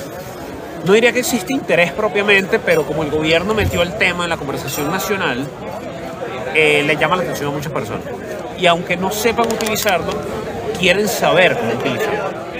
no 0.84 0.92
diría 0.92 1.12
que 1.12 1.20
existe 1.20 1.52
interés 1.52 1.92
propiamente, 1.92 2.58
pero 2.58 2.84
como 2.84 3.02
el 3.02 3.10
gobierno 3.10 3.54
metió 3.54 3.82
el 3.82 3.96
tema 3.96 4.24
en 4.24 4.30
la 4.30 4.36
conversación 4.36 4.90
nacional, 4.90 5.46
eh, 6.54 6.84
le 6.86 6.96
llama 6.96 7.16
la 7.16 7.22
atención 7.22 7.50
a 7.50 7.52
muchas 7.52 7.72
personas. 7.72 8.04
Y 8.58 8.66
aunque 8.66 8.96
no 8.96 9.10
sepan 9.10 9.46
utilizarlo, 9.46 10.12
quieren 10.78 11.08
saber 11.08 11.56
cómo 11.56 11.72
utilizarlo. 11.72 12.53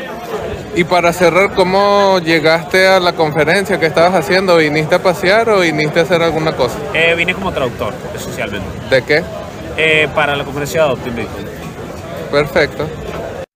Y 0.76 0.83
para 0.85 1.12
cerrar, 1.12 1.54
¿cómo 1.54 2.19
llegaste 2.19 2.88
a 2.88 2.99
la 2.99 3.12
conferencia? 3.14 3.78
¿Qué 3.78 3.87
estabas 3.87 4.14
haciendo? 4.14 4.57
¿Viniste 4.57 4.97
a 4.97 5.02
pasear 5.02 5.49
o 5.49 5.61
viniste 5.61 6.00
a 6.00 6.02
hacer 6.02 6.21
alguna 6.21 6.57
cosa? 6.57 6.76
Eh, 6.95 7.14
vine 7.16 7.33
como 7.33 7.52
traductor, 7.52 7.95
esencialmente, 8.14 8.66
¿De 8.90 9.02
qué? 9.04 9.23
eh, 9.76 10.09
para 10.14 10.35
la 10.35 10.45
conferencia 10.45 10.81
de 10.83 10.87
Adopting 10.88 11.14
Bitcoin. 11.14 11.47
Perfecto. 12.31 12.88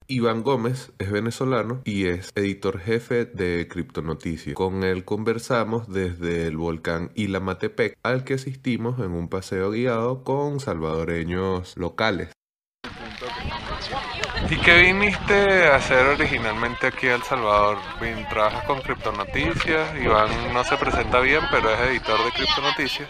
Iván 0.06 0.42
Gómez 0.42 0.92
es 0.98 1.10
venezolano 1.10 1.82
y 1.84 2.06
es 2.06 2.30
editor 2.34 2.78
jefe 2.80 3.26
de 3.26 3.66
Criptonoticias. 3.68 4.54
Con 4.54 4.82
él 4.84 5.04
conversamos 5.04 5.92
desde 5.92 6.46
el 6.46 6.56
volcán 6.56 7.10
Ilamatepec, 7.14 7.98
al 8.02 8.24
que 8.24 8.34
asistimos 8.34 9.00
en 9.00 9.10
un 9.10 9.28
paseo 9.28 9.70
guiado 9.72 10.22
con 10.24 10.60
salvadoreños 10.60 11.76
locales. 11.76 12.30
¿Y 14.50 14.56
qué 14.56 14.76
viniste 14.82 15.66
a 15.68 15.76
hacer 15.76 16.06
originalmente 16.06 16.86
aquí 16.86 17.06
a 17.08 17.16
El 17.16 17.22
Salvador? 17.22 17.78
Trabajas 18.30 18.64
con 18.64 18.80
Criptonoticias, 18.80 19.94
Iván 20.00 20.52
no 20.52 20.64
se 20.64 20.76
presenta 20.76 21.20
bien, 21.20 21.40
pero 21.50 21.72
es 21.72 21.80
editor 21.80 22.22
de 22.24 22.30
Criptonoticias. 22.32 23.08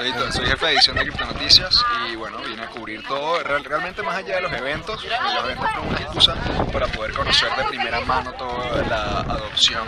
Editor- 0.00 0.32
soy 0.32 0.46
jefe 0.46 0.66
de 0.66 0.72
edición 0.72 0.96
de 0.96 1.02
Criptonoticias 1.02 1.84
y 2.10 2.16
bueno, 2.16 2.38
vine 2.38 2.62
a 2.62 2.66
cubrir 2.68 3.06
todo, 3.06 3.42
real- 3.42 3.64
realmente 3.64 4.02
más 4.02 4.16
allá 4.16 4.36
de 4.36 4.42
los 4.42 4.52
eventos, 4.52 5.04
los 5.04 5.44
eventos 5.44 5.70
fueron 5.70 5.88
una 5.88 5.98
excusa 5.98 6.34
para 6.72 6.86
poder 6.88 7.12
conocer 7.12 7.48
de 7.56 7.64
primera 7.64 8.00
mano 8.00 8.32
toda 8.32 8.82
la 8.88 9.20
adopción 9.20 9.86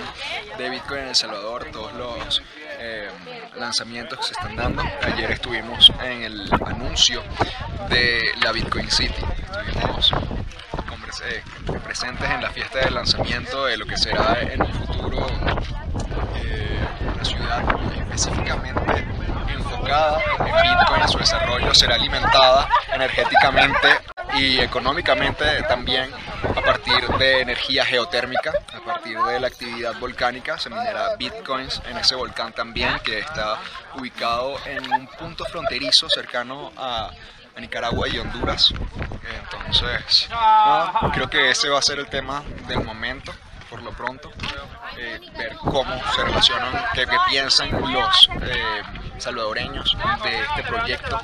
de 0.59 0.71
Bitcoin 0.71 1.01
en 1.03 1.09
El 1.09 1.17
Salvador, 1.17 1.67
todos 1.73 1.93
los 1.95 2.43
eh, 2.79 3.09
lanzamientos 3.57 4.19
que 4.19 4.25
se 4.27 4.33
están 4.33 4.55
dando. 4.57 4.83
Ayer 5.03 5.31
estuvimos 5.33 5.91
en 6.03 6.23
el 6.23 6.51
anuncio 6.67 7.23
de 7.89 8.21
la 8.43 8.53
Bitcoin 8.53 8.91
City, 8.91 9.23
eh, 11.29 11.43
presentes 11.85 12.29
en 12.31 12.43
la 12.43 12.51
fiesta 12.51 12.79
de 12.81 12.91
lanzamiento 12.91 13.67
de 13.67 13.77
lo 13.77 13.87
que 13.87 13.97
será 13.97 14.41
en 14.41 14.61
el 14.63 14.75
futuro 14.75 15.27
eh, 16.37 16.79
una 17.15 17.25
ciudad 17.25 17.63
específicamente 17.97 19.05
enfocada 19.49 20.21
en 20.39 20.79
Bitcoin, 20.79 21.03
a 21.03 21.09
su 21.09 21.19
desarrollo, 21.19 21.75
será 21.75 21.97
alimentada 21.97 22.69
energéticamente 22.93 23.89
y 24.35 24.59
económicamente 24.59 25.45
también 25.69 26.11
a 26.43 26.61
partir 26.61 27.07
de 27.19 27.41
energía 27.41 27.85
geotérmica, 27.85 28.53
a 28.73 28.81
partir 28.85 29.19
de 29.19 29.41
la 29.41 29.47
actividad 29.47 29.99
volcánica, 29.99 30.59
se 30.59 30.71
minera 30.71 31.17
Bitcoins 31.17 31.83
en 31.89 31.97
ese 31.97 32.15
volcán 32.15 32.53
también 32.53 32.99
que 33.05 33.19
está 33.19 33.59
ubicado 33.95 34.57
en 34.67 34.93
un 34.93 35.07
punto 35.07 35.45
fronterizo 35.45 36.09
cercano 36.09 36.73
a, 36.77 37.11
a 37.57 37.61
Nicaragua 37.61 38.09
y 38.09 38.19
Honduras. 38.19 38.73
Entonces, 39.35 40.29
nada, 40.31 40.93
creo 41.13 41.29
que 41.29 41.51
ese 41.51 41.69
va 41.69 41.79
a 41.79 41.83
ser 41.83 41.99
el 41.99 42.07
tema 42.07 42.43
del 42.69 42.83
momento 42.85 43.33
por 43.71 43.83
lo 43.83 43.93
pronto, 43.93 44.31
eh, 44.97 45.21
ver 45.37 45.55
cómo 45.57 46.01
se 46.15 46.23
relacionan, 46.23 46.73
qué, 46.95 47.05
qué 47.05 47.17
piensan 47.29 47.71
los 47.73 48.31
eh, 48.43 48.83
salvadoreños 49.19 49.97
de 50.23 50.41
este 50.41 50.63
proyecto, 50.63 51.21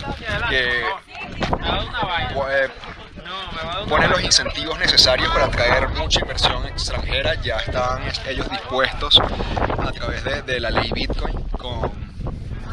que 0.49 0.81
eh, 0.81 2.71
pone 3.89 4.09
los 4.09 4.23
incentivos 4.23 4.79
necesarios 4.79 5.31
para 5.33 5.47
atraer 5.47 5.89
mucha 5.91 6.21
inversión 6.21 6.67
extranjera, 6.67 7.35
ya 7.43 7.59
están 7.59 8.03
ellos 8.27 8.51
dispuestos 8.51 9.21
a 9.21 9.93
través 9.93 10.25
de, 10.25 10.43
de 10.43 10.61
la 10.61 10.71
ley 10.71 10.91
Bitcoin 10.93 11.41
con 11.51 12.02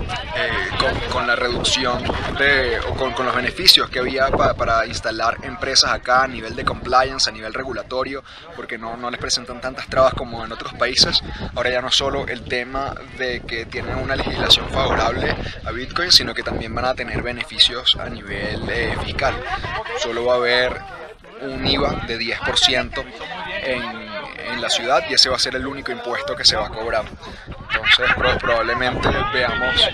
eh, 0.01 0.49
con, 0.79 0.99
con 1.11 1.27
la 1.27 1.35
reducción 1.35 2.03
de, 2.37 2.79
o 2.87 2.93
con, 2.95 3.11
con 3.13 3.25
los 3.25 3.35
beneficios 3.35 3.89
que 3.89 3.99
había 3.99 4.27
pa- 4.29 4.53
para 4.53 4.85
instalar 4.85 5.37
empresas 5.43 5.91
acá 5.91 6.23
a 6.23 6.27
nivel 6.27 6.55
de 6.55 6.63
compliance, 6.65 7.29
a 7.29 7.33
nivel 7.33 7.53
regulatorio, 7.53 8.23
porque 8.55 8.77
no, 8.77 8.97
no 8.97 9.09
les 9.11 9.19
presentan 9.19 9.61
tantas 9.61 9.87
trabas 9.87 10.13
como 10.13 10.43
en 10.45 10.51
otros 10.51 10.73
países. 10.73 11.21
Ahora 11.55 11.69
ya 11.69 11.81
no 11.81 11.91
solo 11.91 12.27
el 12.27 12.43
tema 12.43 12.93
de 13.17 13.41
que 13.41 13.65
tienen 13.65 13.95
una 13.97 14.15
legislación 14.15 14.67
favorable 14.69 15.35
a 15.65 15.71
Bitcoin, 15.71 16.11
sino 16.11 16.33
que 16.33 16.43
también 16.43 16.73
van 16.73 16.85
a 16.85 16.93
tener 16.95 17.21
beneficios 17.21 17.95
a 17.99 18.09
nivel 18.09 18.69
eh, 18.69 18.95
fiscal. 19.03 19.33
Solo 19.99 20.25
va 20.25 20.33
a 20.33 20.37
haber 20.37 20.79
un 21.41 21.65
IVA 21.65 21.91
de 22.05 22.19
10% 22.19 23.03
en, 23.63 23.81
en 24.51 24.61
la 24.61 24.69
ciudad 24.69 25.03
y 25.09 25.13
ese 25.13 25.29
va 25.29 25.37
a 25.37 25.39
ser 25.39 25.55
el 25.55 25.65
único 25.65 25.91
impuesto 25.91 26.35
que 26.35 26.43
se 26.43 26.55
va 26.57 26.67
a 26.67 26.69
cobrar. 26.69 27.05
Entonces 27.83 28.39
probablemente 28.39 29.09
veamos 29.33 29.89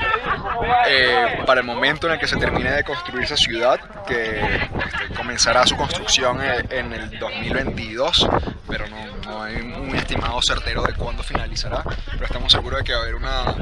eh, 0.88 1.44
para 1.46 1.62
el 1.62 1.66
momento 1.66 2.08
en 2.08 2.14
el 2.14 2.20
que 2.20 2.28
se 2.28 2.38
termine 2.38 2.72
de 2.72 2.84
construir 2.84 3.24
esa 3.24 3.38
ciudad, 3.38 3.80
que 4.06 4.70
comenzará 5.16 5.66
su 5.66 5.76
construcción 5.76 6.42
en, 6.42 6.72
en 6.72 6.94
el 6.94 7.20
2022, 7.20 8.28
pero 8.68 8.88
no, 8.88 8.98
no 9.26 9.44
hay 9.44 9.56
un 9.56 9.96
estimado 9.96 10.42
certero 10.42 10.84
de 10.84 10.94
cuándo 10.94 11.24
finalizará, 11.24 11.84
pero 12.12 12.26
estamos 12.26 12.52
seguros 12.52 12.80
de 12.80 12.86
que 12.86 12.94
va 12.94 13.00
a 13.00 13.02
haber 13.02 13.16
una 13.16 13.56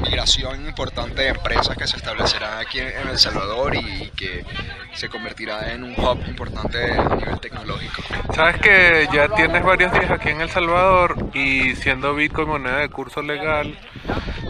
migración 0.00 0.66
importante 0.66 1.22
de 1.22 1.28
empresas 1.28 1.76
que 1.76 1.86
se 1.86 1.96
establecerán 1.96 2.58
aquí 2.58 2.78
en 2.78 3.08
El 3.08 3.18
Salvador 3.18 3.76
y 3.76 4.10
que 4.16 4.44
se 4.94 5.08
convertirá 5.08 5.72
en 5.72 5.84
un 5.84 5.92
hub 5.92 6.18
importante 6.26 6.92
a 6.92 7.14
nivel 7.14 7.40
tecnológico. 7.40 8.02
Sabes 8.34 8.60
que 8.60 9.08
ya 9.12 9.28
tienes 9.28 9.64
varios 9.64 9.92
días 9.92 10.10
aquí 10.10 10.30
en 10.30 10.40
El 10.40 10.50
Salvador 10.50 11.16
y 11.34 11.74
siendo 11.76 12.14
Bitcoin 12.14 12.48
moneda 12.48 12.78
de 12.78 12.88
curso 12.88 13.22
legal, 13.22 13.78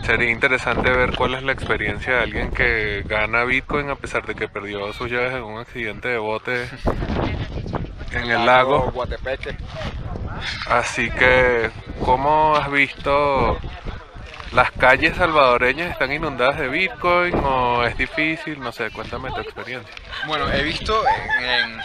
sería 0.02 0.30
interesante 0.30 0.90
ver 0.90 1.14
cuál 1.16 1.34
es 1.34 1.42
la 1.42 1.52
experiencia 1.52 2.14
de 2.14 2.20
alguien 2.20 2.50
que 2.50 3.04
gana 3.06 3.44
Bitcoin 3.44 3.90
a 3.90 3.96
pesar 3.96 4.26
de 4.26 4.34
que 4.34 4.48
perdió 4.48 4.92
sus 4.92 5.10
llaves 5.10 5.34
en 5.34 5.42
un 5.42 5.58
accidente 5.58 6.08
de 6.08 6.18
bote 6.18 6.68
en 8.12 8.30
el 8.30 8.46
lago. 8.46 8.90
Guatepeque. 8.92 9.56
Así 10.66 11.10
que, 11.10 11.70
¿cómo 12.04 12.56
has 12.56 12.70
visto 12.70 13.58
las 14.52 14.70
calles 14.72 15.16
salvadoreñas 15.16 15.92
están 15.92 16.12
inundadas 16.12 16.58
de 16.58 16.68
Bitcoin 16.68 17.34
o 17.36 17.84
es 17.84 17.96
difícil? 17.96 18.60
No 18.60 18.72
sé, 18.72 18.90
cuéntame 18.90 19.30
tu 19.30 19.40
experiencia. 19.40 19.94
Bueno, 20.26 20.50
he 20.50 20.62
visto 20.62 21.02
en, 21.40 21.78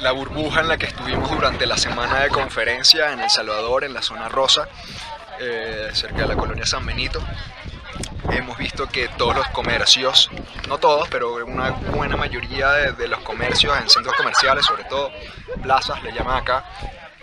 la 0.00 0.12
burbuja 0.12 0.60
en 0.60 0.68
la 0.68 0.76
que 0.76 0.86
estuvimos 0.86 1.30
durante 1.30 1.66
la 1.66 1.76
semana 1.76 2.20
de 2.20 2.28
conferencia 2.28 3.12
en 3.12 3.20
El 3.20 3.30
Salvador, 3.30 3.84
en 3.84 3.94
la 3.94 4.02
zona 4.02 4.28
rosa, 4.28 4.68
eh, 5.40 5.88
cerca 5.92 6.22
de 6.22 6.28
la 6.28 6.36
colonia 6.36 6.66
San 6.66 6.84
Benito. 6.84 7.20
Hemos 8.30 8.58
visto 8.58 8.86
que 8.86 9.08
todos 9.08 9.36
los 9.36 9.46
comercios, 9.48 10.30
no 10.68 10.78
todos, 10.78 11.08
pero 11.08 11.44
una 11.44 11.70
buena 11.70 12.16
mayoría 12.16 12.70
de, 12.92 13.08
los 13.08 13.20
comercios 13.20 13.78
en 13.80 13.88
centros 13.88 14.14
comerciales, 14.16 14.64
sobre 14.64 14.84
todo 14.84 15.10
plazas, 15.62 16.02
le 16.02 16.12
llaman 16.12 16.38
acá, 16.38 16.64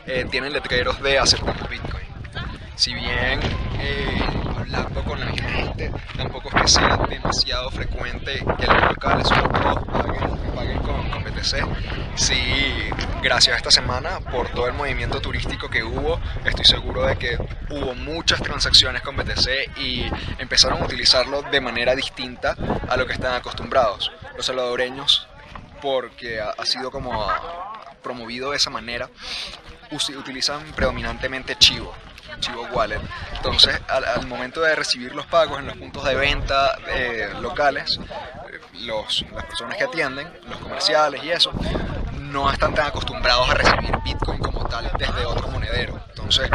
eh, 0.06 0.26
tienen 0.30 0.54
letreros 0.54 1.02
de 1.02 1.20
aceptamos 1.20 1.70
Bitcoin. 1.70 2.04
Si 2.76 2.94
bien 2.94 3.40
eh, 3.80 4.24
hablando 4.58 5.04
con 5.04 5.20
la 5.20 5.28
gente, 5.28 5.92
tampoco 6.18 6.50
es 6.50 6.62
que 6.62 6.68
sea 6.68 6.98
demasiado 7.10 7.70
frecuente 7.70 8.44
que 8.58 8.68
los 8.68 8.82
locales 8.90 9.28
solo 9.28 9.50
todos 9.50 9.84
paguen, 9.86 10.80
con, 10.80 10.83
BTC. 11.44 12.18
Sí, 12.18 12.90
gracias 13.22 13.56
a 13.56 13.58
esta 13.58 13.72
semana, 13.72 14.20
por 14.20 14.50
todo 14.50 14.68
el 14.68 14.74
movimiento 14.74 15.20
turístico 15.20 15.70
que 15.70 15.84
hubo, 15.84 16.20
estoy 16.46 16.66
seguro 16.66 17.06
de 17.06 17.18
que 17.18 17.38
hubo 17.70 17.94
muchas 17.96 18.42
transacciones 18.42 19.02
con 19.02 19.16
BTC 19.16 19.78
y 19.78 20.06
empezaron 20.40 20.82
a 20.82 20.86
utilizarlo 20.86 21.42
de 21.44 21.60
manera 21.60 21.96
distinta 21.96 22.56
a 22.88 22.98
lo 22.98 23.06
que 23.06 23.14
están 23.14 23.34
acostumbrados. 23.34 24.12
Los 24.38 24.46
salvadoreños, 24.46 25.28
porque 25.82 26.40
ha 26.40 26.66
sido 26.66 26.92
como 26.92 27.28
promovido 28.02 28.52
de 28.52 28.58
esa 28.58 28.70
manera, 28.70 29.10
utilizan 30.18 30.64
predominantemente 30.74 31.56
Chivo, 31.58 31.94
Chivo 32.40 32.68
Wallet. 32.72 33.02
Entonces, 33.36 33.80
al, 33.88 34.06
al, 34.06 34.28
momento 34.28 34.62
de 34.62 34.76
recibir 34.76 35.14
los 35.14 35.26
pagos 35.26 35.60
en 35.60 35.68
los 35.68 35.78
puntos 35.78 36.04
de 36.04 36.16
venta 36.16 36.78
eh, 36.88 37.30
locales, 37.42 38.00
los, 38.82 39.26
las 39.34 39.46
personas 39.46 39.78
que 39.78 39.84
atienden, 39.84 40.32
los 40.48 40.60
comerciales 40.60 41.24
y 41.24 41.32
eso, 41.32 41.52
no 42.20 42.52
están 42.52 42.74
tan 42.74 42.88
acostumbrados 42.88 43.50
a 43.50 43.54
recibir 43.54 43.96
Bitcoin 44.04 44.40
como 44.40 44.66
tal 44.66 44.92
desde 44.98 45.26
otro 45.26 45.48
monedero. 45.50 46.00
Entonces, 46.10 46.50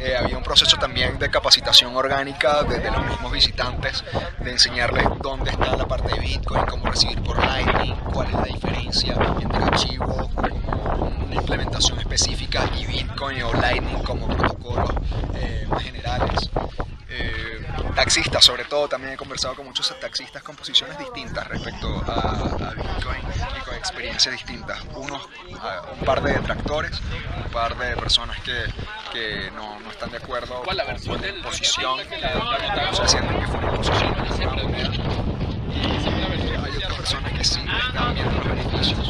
eh, 0.00 0.16
había 0.16 0.36
un 0.36 0.44
proceso 0.44 0.76
también 0.76 1.18
de 1.18 1.30
capacitación 1.30 1.96
orgánica 1.96 2.62
desde 2.62 2.90
los 2.90 3.04
mismos 3.06 3.32
visitantes, 3.32 4.04
de 4.38 4.50
enseñarles 4.50 5.06
dónde 5.20 5.50
está 5.50 5.76
la 5.76 5.86
parte 5.86 6.14
de 6.14 6.20
Bitcoin, 6.20 6.64
cómo 6.66 6.86
recibir 6.86 7.20
por 7.22 7.38
Lightning, 7.44 7.94
cuál 8.12 8.28
es 8.28 8.34
la 8.34 8.44
diferencia 8.44 9.14
entre 9.40 9.64
archivo, 9.64 10.30
una 10.36 11.34
implementación 11.34 11.98
específica 11.98 12.70
y 12.78 12.86
Bitcoin 12.86 13.42
o 13.42 13.52
Lightning 13.54 14.02
como 14.02 14.28
protocolos 14.28 14.90
eh, 15.34 15.66
generales. 15.80 16.50
Eh, 17.08 17.53
taxistas, 17.94 18.44
sobre 18.44 18.64
todo, 18.64 18.88
también 18.88 19.14
he 19.14 19.16
conversado 19.16 19.54
con 19.54 19.66
muchos 19.66 19.88
taxistas 20.00 20.42
con 20.42 20.56
posiciones 20.56 20.98
distintas 20.98 21.46
respecto 21.48 22.02
a, 22.06 22.30
a 22.70 22.74
Bitcoin 22.74 23.20
y 23.56 23.60
con 23.60 23.74
experiencias 23.74 24.34
distintas. 24.34 24.82
Unos, 24.94 25.28
un 25.98 26.04
par 26.04 26.22
de 26.22 26.32
detractores, 26.32 27.00
un 27.44 27.50
par 27.50 27.76
de 27.76 27.96
personas 27.96 28.40
que, 28.40 28.64
que 29.12 29.50
no, 29.52 29.78
no, 29.80 29.90
están 29.90 30.10
de 30.10 30.18
acuerdo 30.18 30.62
con 30.62 30.76
la 30.76 30.84
posición, 31.42 31.98
que 31.98 32.96
se 32.96 33.08
sienten 33.08 33.40
que 33.40 33.46
fue 33.46 33.58
una 33.58 33.72
posición 33.72 34.14
y 35.70 36.56
hay 36.56 36.76
otras 36.76 36.94
personas 36.94 37.32
que 37.32 37.44
sí 37.44 37.60
están 37.88 38.14
viendo 38.14 38.32
los 38.32 38.48
beneficios 38.48 39.08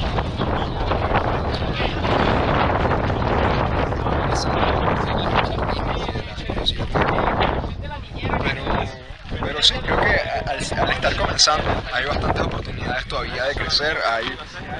pero 9.41 9.54
sí, 9.65 9.75
creo 9.81 9.99
que 9.99 10.21
al, 10.51 10.59
estar 10.59 11.17
comenzando 11.17 11.83
hay 11.93 12.05
bastantes 12.05 12.43
oportunidades 12.43 13.07
todavía 13.07 13.45
de 13.45 13.55
crecer, 13.55 13.97
hay 14.07 14.25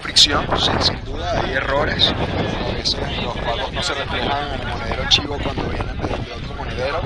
fricción, 0.03 0.47
sin 0.81 1.05
duda, 1.05 1.41
hay 1.41 1.53
errores, 1.55 2.13
a 2.13 2.73
veces 2.75 3.23
los 3.23 3.37
pagos 3.39 3.73
no 3.73 3.83
se 3.83 3.95
reflejan 3.95 4.55
en 4.55 4.61
el 4.61 4.67
monedero 4.67 5.09
chivo 5.09 5.39
cuando 5.43 5.63
vienen 5.65 5.97
de, 6.01 6.09
de 6.09 6.33
otro 6.33 6.55
monedero. 6.55 7.01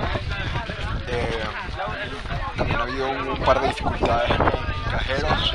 Eh, 1.07 1.45
también 2.57 2.81
ha 2.81 2.83
habido 2.83 3.11
un, 3.11 3.45
par 3.45 3.61
de 3.61 3.69
dificultades 3.69 4.31
en 4.31 4.91
cajeros, 4.91 5.53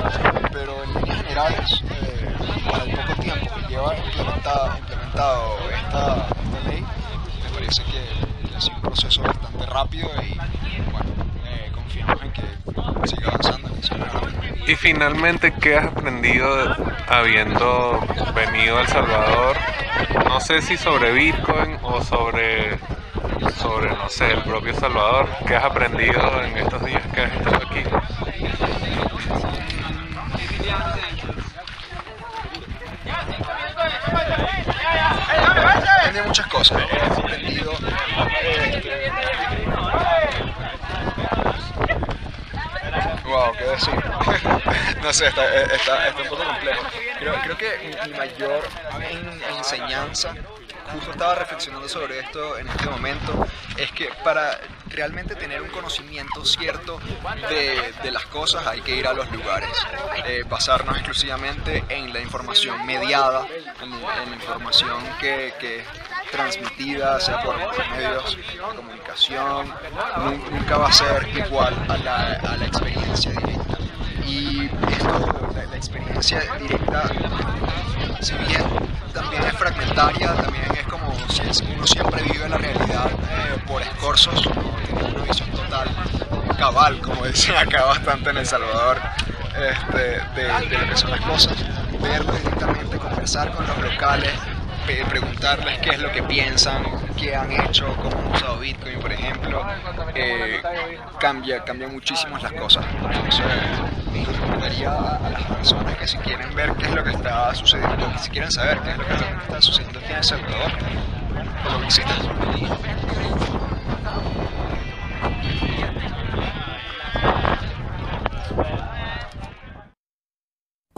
pero 0.52 0.84
en 0.84 0.94
líneas 0.94 1.18
generales, 1.18 1.84
eh, 1.92 2.36
para 2.72 2.84
el 2.86 2.92
poco 2.92 3.22
tiempo 3.22 3.56
que 3.56 3.68
lleva 3.68 3.98
implementado, 3.98 4.78
implementado 4.78 5.58
esta, 5.70 6.28
esta 6.28 6.70
ley, 6.70 6.82
me 7.44 7.50
parece 7.54 7.84
que 7.84 8.56
ha 8.56 8.62
sido 8.62 8.76
un 8.78 8.82
proceso 8.82 9.22
bastante 9.22 9.66
rápido 9.66 10.10
y 10.22 10.38
bueno, 10.92 11.10
eh, 11.46 11.72
confiamos 11.74 12.22
en 12.24 12.32
que 12.32 12.63
siga 13.06 13.30
avanzando. 13.30 13.70
Y 14.66 14.76
finalmente, 14.76 15.54
¿qué 15.60 15.76
has 15.76 15.88
aprendido 15.88 16.48
habiendo 17.10 18.00
venido 18.34 18.78
a 18.78 18.82
El 18.82 18.88
Salvador? 18.88 19.58
No 20.26 20.40
sé 20.40 20.62
si 20.62 20.78
sobre 20.78 21.12
Bitcoin 21.12 21.78
o 21.84 22.02
sobre, 22.02 22.80
sobre, 23.58 23.90
no 23.90 24.10
sé, 24.10 24.32
el 24.32 24.42
propio 24.44 24.74
Salvador. 24.74 25.28
¿Qué 25.46 25.56
has 25.56 25.66
aprendido 25.66 26.44
en 26.44 26.58
estos 26.58 26.86
días 26.86 27.02
que 27.14 27.22
has 27.22 27.34
estado 27.34 27.58
aquí? 27.58 27.84
Aprendí 36.00 36.22
muchas 36.26 36.48
cosas. 36.48 36.82
He 36.90 37.22
aprendido 37.22 37.74
eh, 38.42 38.82
Wow, 43.34 43.52
qué 43.58 43.64
decir. 43.64 43.94
no 45.02 45.12
sé, 45.12 45.26
está, 45.26 45.64
está, 45.64 46.08
está, 46.08 46.22
un 46.22 46.30
poco 46.30 46.44
complejo. 46.44 46.84
Creo, 47.18 47.34
creo 47.42 47.58
que 47.58 47.98
mi, 48.06 48.14
mayor 48.14 48.64
en, 49.10 49.58
enseñanza, 49.58 50.36
justo 50.92 51.10
estaba 51.10 51.34
reflexionando 51.34 51.90
sobre 51.90 52.20
esto 52.20 52.60
en 52.60 52.68
este 52.68 52.86
momento, 52.86 53.48
es 53.76 53.92
que 53.92 54.10
para 54.24 54.60
realmente 54.90 55.34
tener 55.34 55.64
un 55.64 55.70
conocimiento 55.70 56.46
cierto 56.46 57.00
de, 57.50 57.92
de 58.04 58.12
las 58.12 58.26
cosas 58.28 58.68
hay 58.68 58.82
que 58.82 58.96
ir 58.96 59.08
a 59.08 59.14
los 59.14 59.32
lugares. 59.32 59.72
Eh, 60.28 60.44
basarnos 60.48 60.96
exclusivamente 60.98 61.84
en 61.90 62.14
la 62.14 62.20
información 62.20 62.86
mediada, 62.86 63.48
en, 63.82 63.94
en 63.94 64.30
la 64.30 64.36
información 64.36 65.04
que, 65.20 65.56
que 65.60 65.84
transmitida, 66.34 67.20
sea 67.20 67.44
por, 67.44 67.56
medios 67.92 68.36
de 68.36 68.58
comunicación, 68.76 69.72
nunca 70.52 70.78
va 70.78 70.88
a 70.88 70.92
ser 70.92 71.30
igual 71.30 71.76
a 71.88 71.98
la, 71.98 72.34
a 72.34 72.58
la 72.58 72.66
experiencia 72.66 73.32
directa. 73.32 73.78
Y 74.26 74.66
esto, 74.66 75.52
la, 75.56 75.66
la, 75.66 75.78
experiencia 75.78 76.40
directa, 76.60 77.04
si 78.20 78.34
bien 78.34 78.64
también 79.14 79.44
es 79.44 79.54
fragmentaria, 79.54 80.34
también 80.34 80.66
es 80.76 80.88
como 80.88 81.14
si 81.30 81.64
uno 81.66 81.86
siempre 81.86 82.24
vive 82.24 82.50
la 82.50 82.58
realidad 82.58 83.12
eh, 83.12 83.62
por 83.68 83.84
escorzos, 83.84 84.44
no 84.48 84.76
tiene 84.88 85.16
una 85.16 85.24
visión 85.26 85.50
total, 85.52 85.88
cabal, 86.58 87.00
como 87.02 87.28
dicen 87.28 87.56
acá 87.58 87.86
bastante 87.86 88.32
en 88.32 88.38
El 88.38 88.46
Salvador, 88.48 88.98
este, 89.56 89.98
de, 90.00 90.68
de 90.68 90.78
lo 90.80 90.90
que 90.90 90.98
son 90.98 91.12
las 91.12 91.22
cosas, 91.22 91.58
verlo 92.02 92.34
directamente, 92.34 92.98
conversar 92.98 93.52
con 93.52 93.68
los 93.68 93.78
locales, 93.78 94.34
preguntarles 95.10 95.80
qué 95.80 95.92
es 95.92 96.00
lo 96.00 96.12
que 96.12 96.24
piensan, 96.24 96.84
qué 97.18 97.36
han 97.36 97.52
hecho, 97.52 97.88
cómo 98.02 98.18
han 98.18 98.34
usado 98.34 98.60
Bitcoin, 98.60 99.00
por 99.00 99.12
ejemplo, 99.12 99.66
eh, 100.16 100.62
cambia, 101.20 101.64
cambia 101.64 101.88
muchísimo 101.88 102.38
las 102.38 102.52
cosas. 102.54 102.86
Entonces, 102.94 103.46
recomendaría 104.26 104.92
a, 104.92 105.30
las 105.30 105.44
personas 105.44 105.96
que 105.98 106.08
si 106.08 106.18
quieren 106.18 106.54
ver 106.56 106.74
qué 106.74 106.86
es 106.86 106.96
lo 106.96 107.04
que 107.04 107.12
está 107.12 107.54
sucediendo, 107.56 108.12
que 108.12 108.20
si 108.20 108.30
quieren 108.30 108.52
saber 108.52 108.80
qué 108.80 108.92
es 108.92 108.98
lo 108.98 109.06
que 109.06 109.14
está 109.14 109.62
sucediendo 109.62 110.00
aquí 110.00 110.12
en 110.12 110.18
El 110.18 110.24
Salvador, 110.24 110.72
lo 111.72 111.80
visiten. 111.80 113.53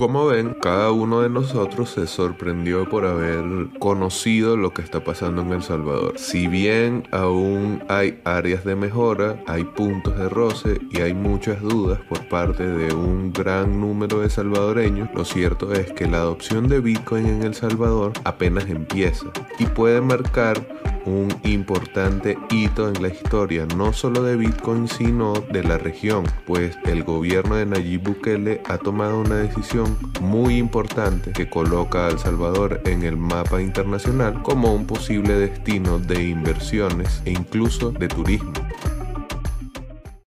Como 0.05 0.27
ven, 0.27 0.55
cada 0.61 0.91
uno 0.91 1.21
de 1.21 1.31
nosotros 1.31 1.89
se 1.89 2.05
sorprendió 2.05 2.87
por 2.87 3.07
haber 3.07 3.43
conocido 3.79 4.55
lo 4.55 4.71
que 4.71 4.83
está 4.83 5.03
pasando 5.03 5.41
en 5.41 5.51
El 5.51 5.63
Salvador. 5.63 6.13
Si 6.19 6.47
bien 6.47 7.07
aún 7.09 7.83
hay 7.89 8.21
áreas 8.23 8.63
de 8.65 8.75
mejora, 8.75 9.41
hay 9.47 9.63
puntos 9.63 10.15
de 10.15 10.29
roce 10.29 10.79
y 10.91 11.01
hay 11.01 11.15
muchas 11.15 11.59
dudas 11.59 11.99
por 12.07 12.23
parte 12.29 12.67
de 12.67 12.93
un 12.93 13.33
gran 13.33 13.81
número 13.81 14.19
de 14.19 14.29
salvadoreños, 14.29 15.09
lo 15.15 15.25
cierto 15.25 15.73
es 15.73 15.91
que 15.93 16.05
la 16.05 16.17
adopción 16.17 16.67
de 16.67 16.81
Bitcoin 16.81 17.25
en 17.25 17.41
El 17.41 17.55
Salvador 17.55 18.13
apenas 18.25 18.69
empieza 18.69 19.25
y 19.57 19.65
puede 19.65 20.01
marcar 20.01 20.63
un 21.05 21.33
importante 21.43 22.37
hito 22.49 22.89
en 22.89 23.01
la 23.01 23.09
historia, 23.09 23.65
no 23.75 23.93
solo 23.93 24.23
de 24.23 24.35
Bitcoin, 24.35 24.87
sino 24.87 25.33
de 25.33 25.63
la 25.63 25.77
región, 25.77 26.25
pues 26.45 26.77
el 26.85 27.03
gobierno 27.03 27.55
de 27.55 27.65
Nayib 27.65 28.03
Bukele 28.03 28.61
ha 28.67 28.77
tomado 28.77 29.19
una 29.19 29.35
decisión 29.35 29.97
muy 30.21 30.57
importante 30.57 31.31
que 31.31 31.49
coloca 31.49 32.07
a 32.07 32.09
El 32.09 32.19
Salvador 32.19 32.81
en 32.85 33.03
el 33.03 33.17
mapa 33.17 33.61
internacional 33.61 34.41
como 34.41 34.73
un 34.73 34.85
posible 34.85 35.33
destino 35.33 35.99
de 35.99 36.23
inversiones 36.23 37.21
e 37.25 37.31
incluso 37.31 37.91
de 37.91 38.07
turismo. 38.07 38.64